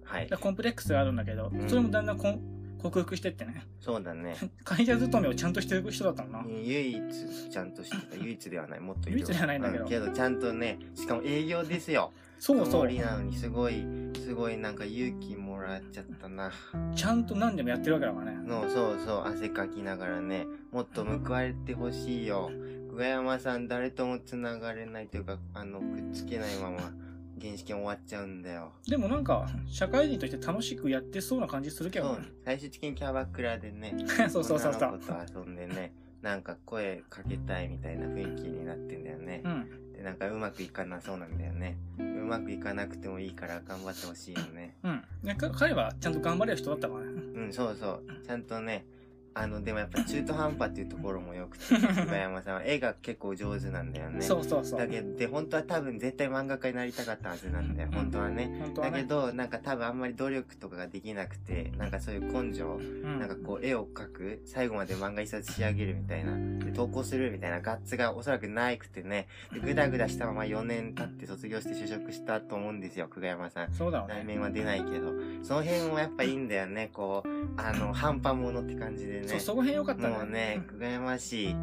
[0.04, 0.38] はいで。
[0.38, 3.64] コンプレックスがあるんだけど、うんそれもだんだんこん克服してってね。
[3.80, 4.36] そうだね。
[4.64, 6.46] 会社勤めをちゃんとしてる人だったのな。
[6.48, 8.16] 唯一ちゃんとしてた。
[8.24, 8.80] 唯一ではない。
[8.80, 12.12] もっと唯一ではないんだけどうけど、ちゃんとね、しかも営業ですよ。
[12.40, 12.94] そうそう。
[12.94, 13.84] なのに、すごい、
[14.16, 16.52] すごいなんか勇気もらっちゃったな。
[16.96, 18.38] ちゃんと何でもやってるわけだからね。
[18.48, 22.52] の、そうそう、汗かきながらね、もっと報われてほしいよ。
[22.98, 26.92] 久我山さん、誰とも繋がれないというか、あの、くっつけないまま、
[27.42, 28.72] 原式終わっちゃうんだよ。
[28.88, 33.96] でもなんか、社会人として楽しくやってそうな感じするけどね。、最終的にキャバクラでね、
[34.30, 35.00] そうそうそうそう。
[35.00, 39.50] と遊んでね、なんか声かけたいみたいな雰囲気になってんだよねう。
[39.50, 39.94] ん。
[39.94, 41.78] で、なんかうまくいかなそうなんだよね。
[42.00, 44.76] うまくいかなくてもいいから頑張ってほしいよね。
[44.84, 45.04] うん。
[45.24, 47.12] ねか彼はちゃんと頑張れる人だったからね。
[47.12, 48.04] うん、そうそう。
[48.26, 48.86] ちゃんとね、
[49.40, 54.22] あの、でもやっぱ中途半端っていうところも良くて、 久我山さんは絵が結構上手なんだよね。
[54.22, 54.80] そうそうそう。
[54.80, 58.58] だけど、で、本当は多分絶対漫画家になりたかったはずなんだよ、本当はね。
[58.60, 58.92] 本当はね。
[58.92, 73.72] だけど、なんか多分あんまり努力とかができなくて、なんかそういう根性、うんなんかこう絵を描く、最後まで漫画一冊仕上げるみたいな、で投稿するみたいなガッツがおそらくないくてね、でぐだぐだしたまま4年経って卒業して就職したと思うんですよ、久我山さん。
[73.74, 74.16] そうだね。
[74.16, 75.14] 内面は出ないけど、
[75.44, 79.27] その辺もやっぱいいんだよね、こう、あの、半端者って感じでね。
[79.28, 81.56] そう、その辺良かったもうね、久我山しい、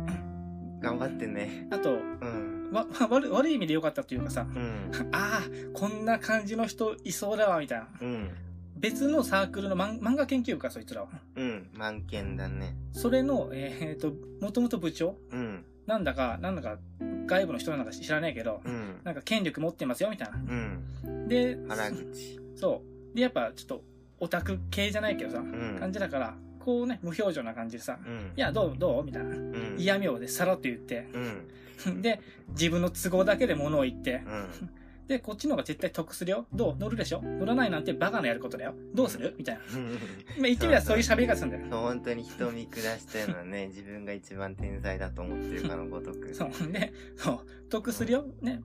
[0.80, 1.66] 頑張ってね。
[1.70, 2.70] あと、うん。
[2.72, 4.90] わ、悪い悪い意味で良かったっていうかさ、うん。
[5.12, 5.42] ああ、
[5.72, 7.88] こんな感じの人いそうだわ、みたいな。
[8.00, 8.30] うん。
[8.76, 11.08] 別のサークルの漫漫画研究部か、そいつらは。
[11.36, 11.70] うん。
[11.72, 12.74] 満件だね。
[12.92, 15.64] それの、えっ、と、もともと部長うん。
[15.86, 16.78] なんだか、なんだか、
[17.26, 19.00] 外部の人なんだか知らないけど、うん。
[19.04, 20.36] なんか権力持ってますよ、みたいな。
[20.36, 21.28] うん。
[21.28, 22.40] で、原口。
[22.56, 23.16] そう。
[23.16, 23.84] で、やっぱちょっと、
[24.20, 25.76] オタク系じゃないけどさ、うん。
[25.78, 26.34] 感じだから、
[26.64, 28.32] こうね、無表情な感じでさ、うん。
[28.36, 29.04] いや、どうどう？
[29.04, 29.30] みたいな。
[29.30, 29.76] うん。
[29.78, 31.08] 嫌味をでさらっと言って、
[31.86, 32.02] うん。
[32.02, 34.70] で、自分の都合だけで物を言って、うん。
[35.06, 36.46] で、こっちの方が絶対得するよ。
[36.50, 36.76] どう？
[36.78, 37.20] 乗るでしょ？
[37.22, 38.74] 乗らないなんてバカのやることだよ。
[38.94, 39.34] どうする？
[39.36, 39.60] みたいな。
[39.60, 39.70] まあ、
[40.44, 41.66] 言ってみればそういう喋り方するんだよ。
[41.68, 46.34] そう、本当に人を見下したようなね、自分が一番天才だと思ってるかのごとく。
[46.34, 46.72] そう。
[46.72, 47.40] で、そう。
[47.68, 48.24] 得するよ。
[48.40, 48.62] ね。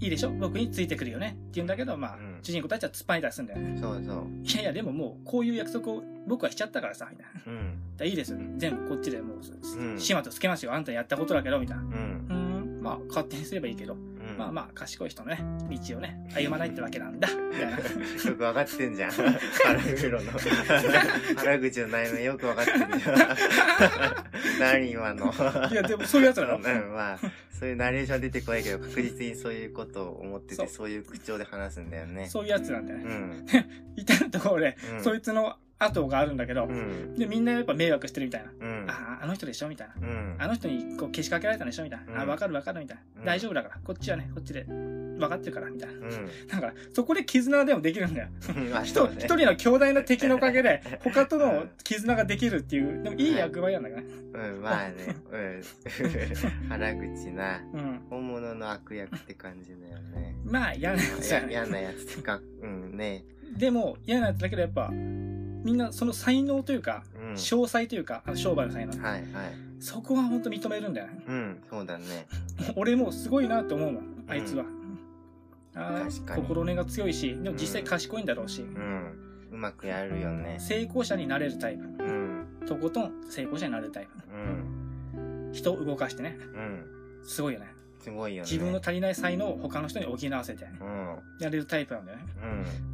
[0.00, 0.30] いいでしょ？
[0.30, 3.80] 僕についてくるよねって言うんだけど、まあ、うん主人公たちは突っ張りたりするんだよね。
[3.80, 4.26] そうそう。
[4.44, 7.52] いやいや、でももう、こういう約束を僕はしちゃったからさ、みたいな。
[7.52, 7.74] うん。
[7.98, 8.38] らいいですよ。
[8.58, 10.72] 全部こっちでもう、ん始末つけますよ。
[10.72, 11.82] あんたやったことだけど、みたいな。
[11.82, 11.90] うん。
[11.90, 14.17] うーん、まあ、勝手にすればいいけど、うん。
[14.38, 17.76] まあまあ、賢い人のね、道をね、歩まないってわけなんだ、みたいな。
[17.76, 17.82] よ
[18.22, 19.10] く分かってんじゃん。
[19.10, 20.30] 腹黒の。
[21.36, 23.18] 原口の内面よく分かってんじゃん。
[24.60, 25.34] 何今の。
[25.72, 26.56] いや、でもそういうやつだろ。
[26.56, 26.62] うん、
[26.94, 27.18] まあ、
[27.50, 32.28] そういうナレーション出てこないけど、確実にそういうことを思ってて、そういう口調で話すんだよね。
[32.28, 33.04] そういうやつなんだよね。
[33.04, 33.46] うん。
[33.96, 37.14] 至るところで、うんそいつの後があるんだけど、うん。
[37.14, 38.50] で、みんなやっぱ迷惑してるみたいな。
[38.60, 38.90] うん。
[38.90, 39.94] ああ、あの人でしょみたいな。
[40.08, 40.36] うん。
[40.38, 42.12] あの人にこう消しかけられたんでしょみたいな。
[42.12, 43.02] うんあ、わかるわかるみたいな。
[43.20, 43.80] うん大丈夫だから。
[43.84, 45.94] こっちはね、こっちで分かってるから、みたいな。
[45.94, 46.48] うん。
[46.48, 48.28] だから、そこで絆でもできるんだよ。
[48.72, 54.08] まあ一ね一人の強大な敵のおかげで、 他との絆ができるっていう、でもいい役割なんだからね。
[54.32, 55.16] うん、まあね。
[55.30, 55.62] うん。
[56.68, 57.60] 原口な。
[57.72, 58.00] うん。
[58.08, 60.36] 本物の悪役って感じだよね。
[60.44, 61.30] まあ、嫌なやつ。
[61.50, 63.24] 嫌なやつってか、うんね。
[63.56, 64.90] でも、嫌なやつだけど、やっぱ、
[65.68, 67.32] みんなその才能というか、うん。
[67.34, 68.92] 詳細というか、あの商売の才能。
[69.02, 69.24] はいはい。
[69.80, 71.22] そこは本当認めるんだよね。
[71.28, 72.26] うん、そうだね。
[72.74, 74.64] 俺もうすごいなって思うもん、あいつは。
[75.74, 79.12] あ確かにあ心根が強いし、でも実際賢いんだろうし、うん。
[79.52, 80.56] うまくやるよね。
[80.58, 81.84] 成功者になれるタイプ。
[81.84, 82.46] うん。
[82.66, 84.10] とことん成功者になれるタイプ。
[85.16, 85.52] うん。
[85.52, 86.38] 人を動かしてね。
[86.40, 87.24] うん。
[87.24, 87.66] すごいよね。
[88.08, 88.50] すごいよね。
[88.50, 91.16] 自分の足りない才能を他の人に補わせてうん。
[91.40, 92.24] やれるタイプなんだよね。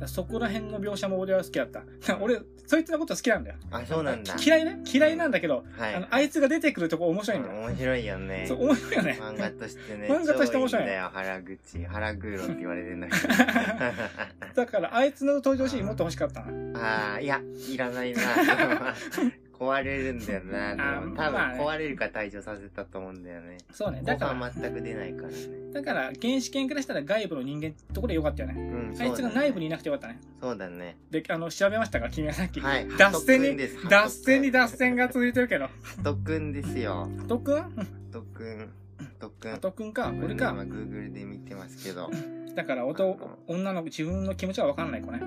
[0.00, 0.08] うん。
[0.08, 1.82] そこら辺の描写も俺は好きだった。
[2.20, 3.56] 俺、そいつのこと好きなんだよ。
[3.70, 4.34] あ、そうなんだ。
[4.42, 4.80] 嫌いね？
[4.92, 5.94] 嫌いなんだけど、はい。
[5.94, 7.54] あの、あいつが出てくるとこ面白いんだよ。
[7.68, 8.44] 面白いよね。
[8.48, 9.18] そう、面白いよね。
[9.20, 10.08] 漫画としてね。
[10.08, 11.84] 漫画として面白い超んだよ、原口。
[11.84, 13.14] 原グーロって言われてんだけ
[14.54, 16.50] だから、あいつの登場シーンもっと欲しかったな。
[16.72, 16.78] ど。
[16.80, 17.40] ああ、いや、
[17.70, 18.20] いらないな。
[19.58, 20.74] 壊れるんだよな。
[20.74, 23.58] であも多分壊れるから退場させたと思うんだよね。
[23.72, 23.98] そうね。
[23.98, 25.34] 後だから、半全く出ないからね。
[25.72, 28.54] だから、原始圏からしたら外部の人間ってところでよかったよね。
[28.56, 30.20] うん、あいつが内部にいいなくてよかったね。
[30.40, 30.98] そうだね。
[31.10, 32.08] で、あの、調べましたか？
[32.10, 32.60] 君はさっき。
[32.60, 33.56] はい脱線に
[33.88, 35.68] 脱線に脱線が続いてるけど。
[36.02, 37.08] トくんですよ。
[37.28, 38.70] トくんトくん。
[39.18, 39.58] トくん。
[39.58, 40.52] トくんか、俺今、か。
[40.62, 42.10] Google で見てますけど。
[42.54, 45.20] だから、男、女の自分の気持ちは分かんない子ね。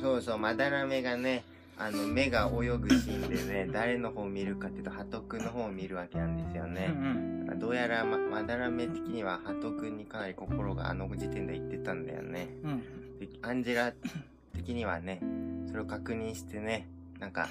[0.00, 1.44] そうそう、まだらめがね、
[1.82, 6.86] あの、目が泳ぐシーンでね、誰の方を見るかっていうと、ハトくんの方を見るわけなんですようんうね。
[6.88, 7.58] ん。
[7.58, 12.48] どうやらま、まだらめ的には、ハトくんにかなり心があの時点で言ってたんだよね。
[12.62, 12.80] うん。
[13.18, 13.92] でアンジェラ
[14.54, 15.22] 的にはね、
[15.68, 16.86] それを確認してね、
[17.18, 17.48] なんか、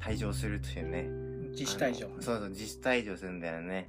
[0.00, 1.02] 退場するというね。
[1.50, 2.08] 自主退場。
[2.20, 3.88] そうそう、自主退場するんだよね。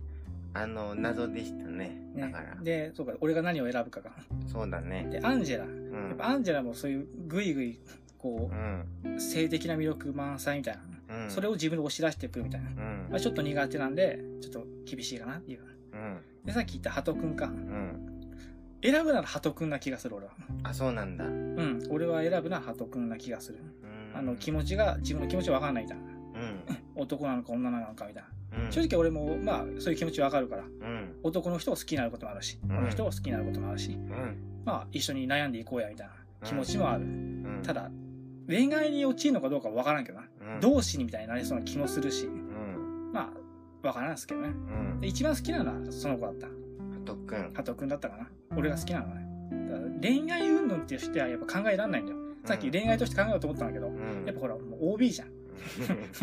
[0.55, 1.91] あの、謎でしたね。
[2.15, 4.09] だねから、で、そうか、俺が何を選ぶかが。
[4.47, 5.07] そうだね。
[5.11, 5.65] で、アンジェラ。
[5.65, 6.29] うんやっぱ。
[6.29, 7.79] アンジェラもそういうぐいぐい、
[8.25, 9.15] こうん。
[9.15, 11.23] う、性的な魅力満載みたいな。
[11.23, 11.29] うん。
[11.29, 12.69] それを自分で押し出してくるみたいな。
[12.69, 13.07] うん。
[13.11, 15.59] まあ、ちょっと苦手なんで、ちょっと厳しいかなっていう。
[15.93, 16.17] うん。
[16.43, 17.45] で、さっき言ったハトくんか。
[17.45, 18.21] うん。
[18.81, 20.31] 選ぶならハトくんな気がする、俺は。
[20.63, 21.25] あ、そうなんだ。
[21.25, 21.57] うん。
[21.57, 21.83] うん。
[21.91, 23.59] 俺は選ぶならハトくんな気がする。
[24.15, 26.03] あの、気持ちが、自分の気持ちわかんないみたいな。
[26.03, 26.59] うん。
[27.01, 28.65] 男なのか女なのかみたいな。
[28.65, 28.71] うん。
[28.71, 30.63] 正直俺も、まあ、そういう気持ちわかるから。
[30.63, 31.15] うん。
[31.21, 34.37] 男の人を好きになることもあるし、うん女の人を好きになることもあるし、うん。
[34.65, 36.13] まあ、一緒に悩んでいこうや、みたいな
[36.43, 37.03] 気持ちもある。
[37.03, 37.61] うん。
[37.63, 37.89] ただ、
[38.47, 40.27] 恋愛に陥るのかどうかわからんけどな。
[40.55, 43.11] うん、同志にみたいになりそうな気もするし、うん。
[43.11, 43.33] ま
[43.83, 44.49] あ、わからんですけどね。
[44.49, 44.51] う
[44.97, 45.01] ん。
[45.01, 46.47] で、一番好きなのはその子だった。
[46.47, 46.51] ハ
[47.05, 47.51] トくん。
[47.53, 48.29] 加藤くんだったかな。
[48.55, 49.25] 俺が好きなのはね。
[50.01, 52.17] 恋愛云々っていうしてはやっぱ考えられないんだよ。
[52.45, 54.25] さっき恋愛として考えようと思ったんだけど、うん。
[54.25, 55.29] やっぱほら、もう OB じゃん。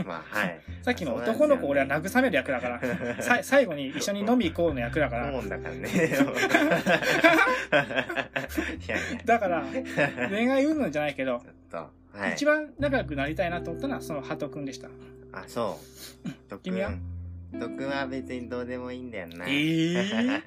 [0.06, 0.60] まあ、はい。
[0.82, 2.80] さっきの男の子俺は慰める役だから、
[3.22, 5.88] さ最後に一緒に飲み行こうの役だから、だからね。
[9.24, 9.64] だから、
[10.30, 11.42] 恋愛云々じゃないけど。
[12.14, 12.32] はい。
[12.34, 14.88] 一番仲良くなりたいなと思ったのはそのハトくんでした。
[15.32, 15.78] あ、そ
[16.24, 16.30] う。
[16.48, 16.62] とくん。
[16.64, 16.92] 君は？
[17.60, 19.44] とくんは別にどうでもいいんだよな。
[19.46, 20.42] えー、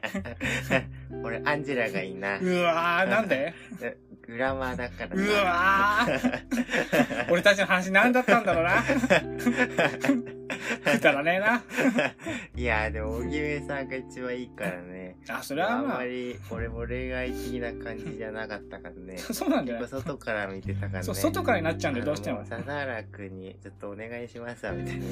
[1.24, 2.40] 俺、アンジェラがいいな。
[2.40, 3.54] うわー、なんで？
[4.26, 5.34] グラマーだからうな。
[5.44, 8.84] わー 俺たちの話何だったんだろうな。
[10.84, 11.64] くだらねえな。
[12.56, 15.18] いや、でも、荻上さんが一番いいからね。
[15.30, 19.18] あ、それはまああんま、り、俺も恋愛的な感じじゃなかったからね。
[19.20, 21.04] そうなんだよ外から見てたからね。
[21.04, 22.44] そう、外からになっちゃうんだよ、どうしても。
[22.46, 25.12] 笹原くんに、ちょっとお願いしますわ、みたいなね。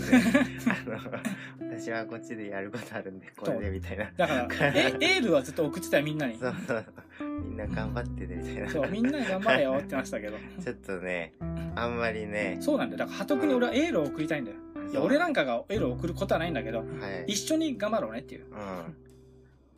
[0.67, 4.11] あの、私はこっちでやることあるんで、これで、みたいな。
[4.17, 6.37] だから、え、エールはずっと送ってたよ、みんなに。
[6.37, 6.85] そうそう。
[7.19, 8.69] みんな頑張ってね、みたいな。
[8.69, 10.37] そう、みんなに頑張れよって言ってましたけど。
[10.63, 11.33] ちょっとね、
[11.75, 12.57] あんまりね。
[12.59, 12.99] そうなんだよ。
[12.99, 14.57] だから、ハト君に俺はエールを送りたいんだよ。
[14.93, 16.83] いや、俺なんかがエールを送ることはないんだけど、は
[17.27, 17.33] い。
[17.33, 18.45] 一緒に頑張ろうねっていう。
[18.51, 18.95] うん。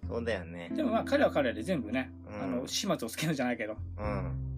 [0.10, 0.70] そうだよね。
[0.76, 3.78] でもまあ、彼は彼で全部ね、うんあの、始末をつけるんじゃないけど、う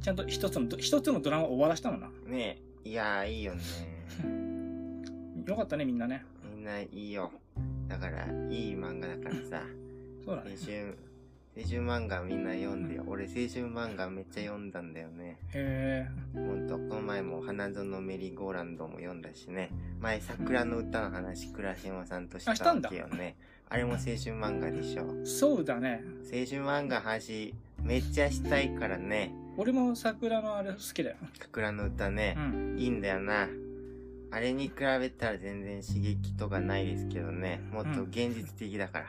[0.02, 2.08] ちゃんと一つの、一つのドラマを終わらしたもんな。
[2.08, 2.32] ん。
[2.32, 3.64] ねいやー、いいよね。
[5.46, 6.26] よかったね、みんなね。
[6.44, 7.32] みんないいよ。
[7.88, 9.62] だから、いい漫画だからさ。
[10.26, 10.66] そうだね青。
[10.66, 10.98] 春、
[11.58, 13.04] 青春漫画みんな読んでよ。
[13.08, 15.40] 俺青春漫画めっちゃ読んだんだよね。
[15.56, 19.72] へほんと、この前も花園メリーゴーランドも読んだしね。
[20.00, 23.38] 前桜の歌の話、倉島さんとしたたんだわけよね。
[23.70, 25.08] あれも青春漫画でしょ。
[25.24, 25.26] え。
[25.26, 26.04] そうだね。
[26.26, 29.34] 青春漫画話、めっちゃしたいからね。
[29.58, 31.16] 俺も桜のあれ好きだよ。
[31.42, 32.42] 桜の歌ねう。
[32.42, 32.78] ん。
[32.78, 33.50] いいんだよな。
[34.30, 37.62] あれに比べたら全然刺激とかないですけどね。
[37.72, 39.06] もっと現実的だから。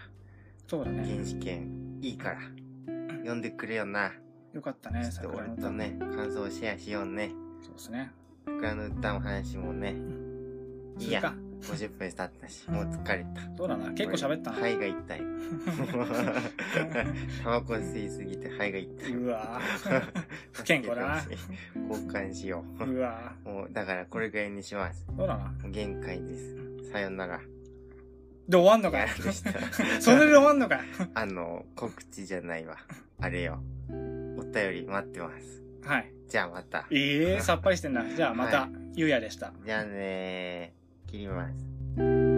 [0.66, 1.02] そうだね。
[1.14, 2.38] 原始圏、いいから。
[3.18, 4.12] 読んでくれよな。
[4.52, 5.70] よかったね、ちょっと桜の歌俺と。
[5.72, 7.30] ね、感想をシェアしようね。
[7.62, 8.10] そうですね。
[8.46, 9.94] 桜の歌の話もね。
[10.98, 11.36] いいやするか。
[11.74, 13.40] 50分経ったし、もう疲れた。
[13.56, 13.76] そうだ？
[13.76, 13.90] な。
[13.92, 14.56] 結構喋ったな。
[14.56, 15.20] 肺が痛い。
[17.42, 19.12] タバコ吸いすぎて肺が痛い。
[19.14, 20.02] うわぁ。
[20.52, 21.20] 不健康だな。
[21.90, 22.84] 交換しよう。
[22.84, 25.04] うわもう、だからこれぐらいにします。
[25.10, 25.16] ぁ。
[25.16, 25.36] そうだ？
[25.36, 25.52] な。
[25.70, 26.56] 限界です。
[26.92, 27.40] さよなら。
[28.48, 29.06] で終わんのかよ。
[29.06, 29.60] やるとしたら
[30.00, 30.80] それで終わんのかよ。
[31.14, 32.76] あの、告知じゃないわ。
[33.20, 33.62] あれよ。
[33.90, 35.62] お便り待ってます。
[35.84, 36.12] はい。
[36.28, 36.86] じゃあまた。
[36.90, 38.04] ええさっぱりしてんな。
[38.04, 39.52] じゃあまたは、ゆうやでした。
[39.64, 41.10] じゃあねー。
[41.10, 42.37] 切ります。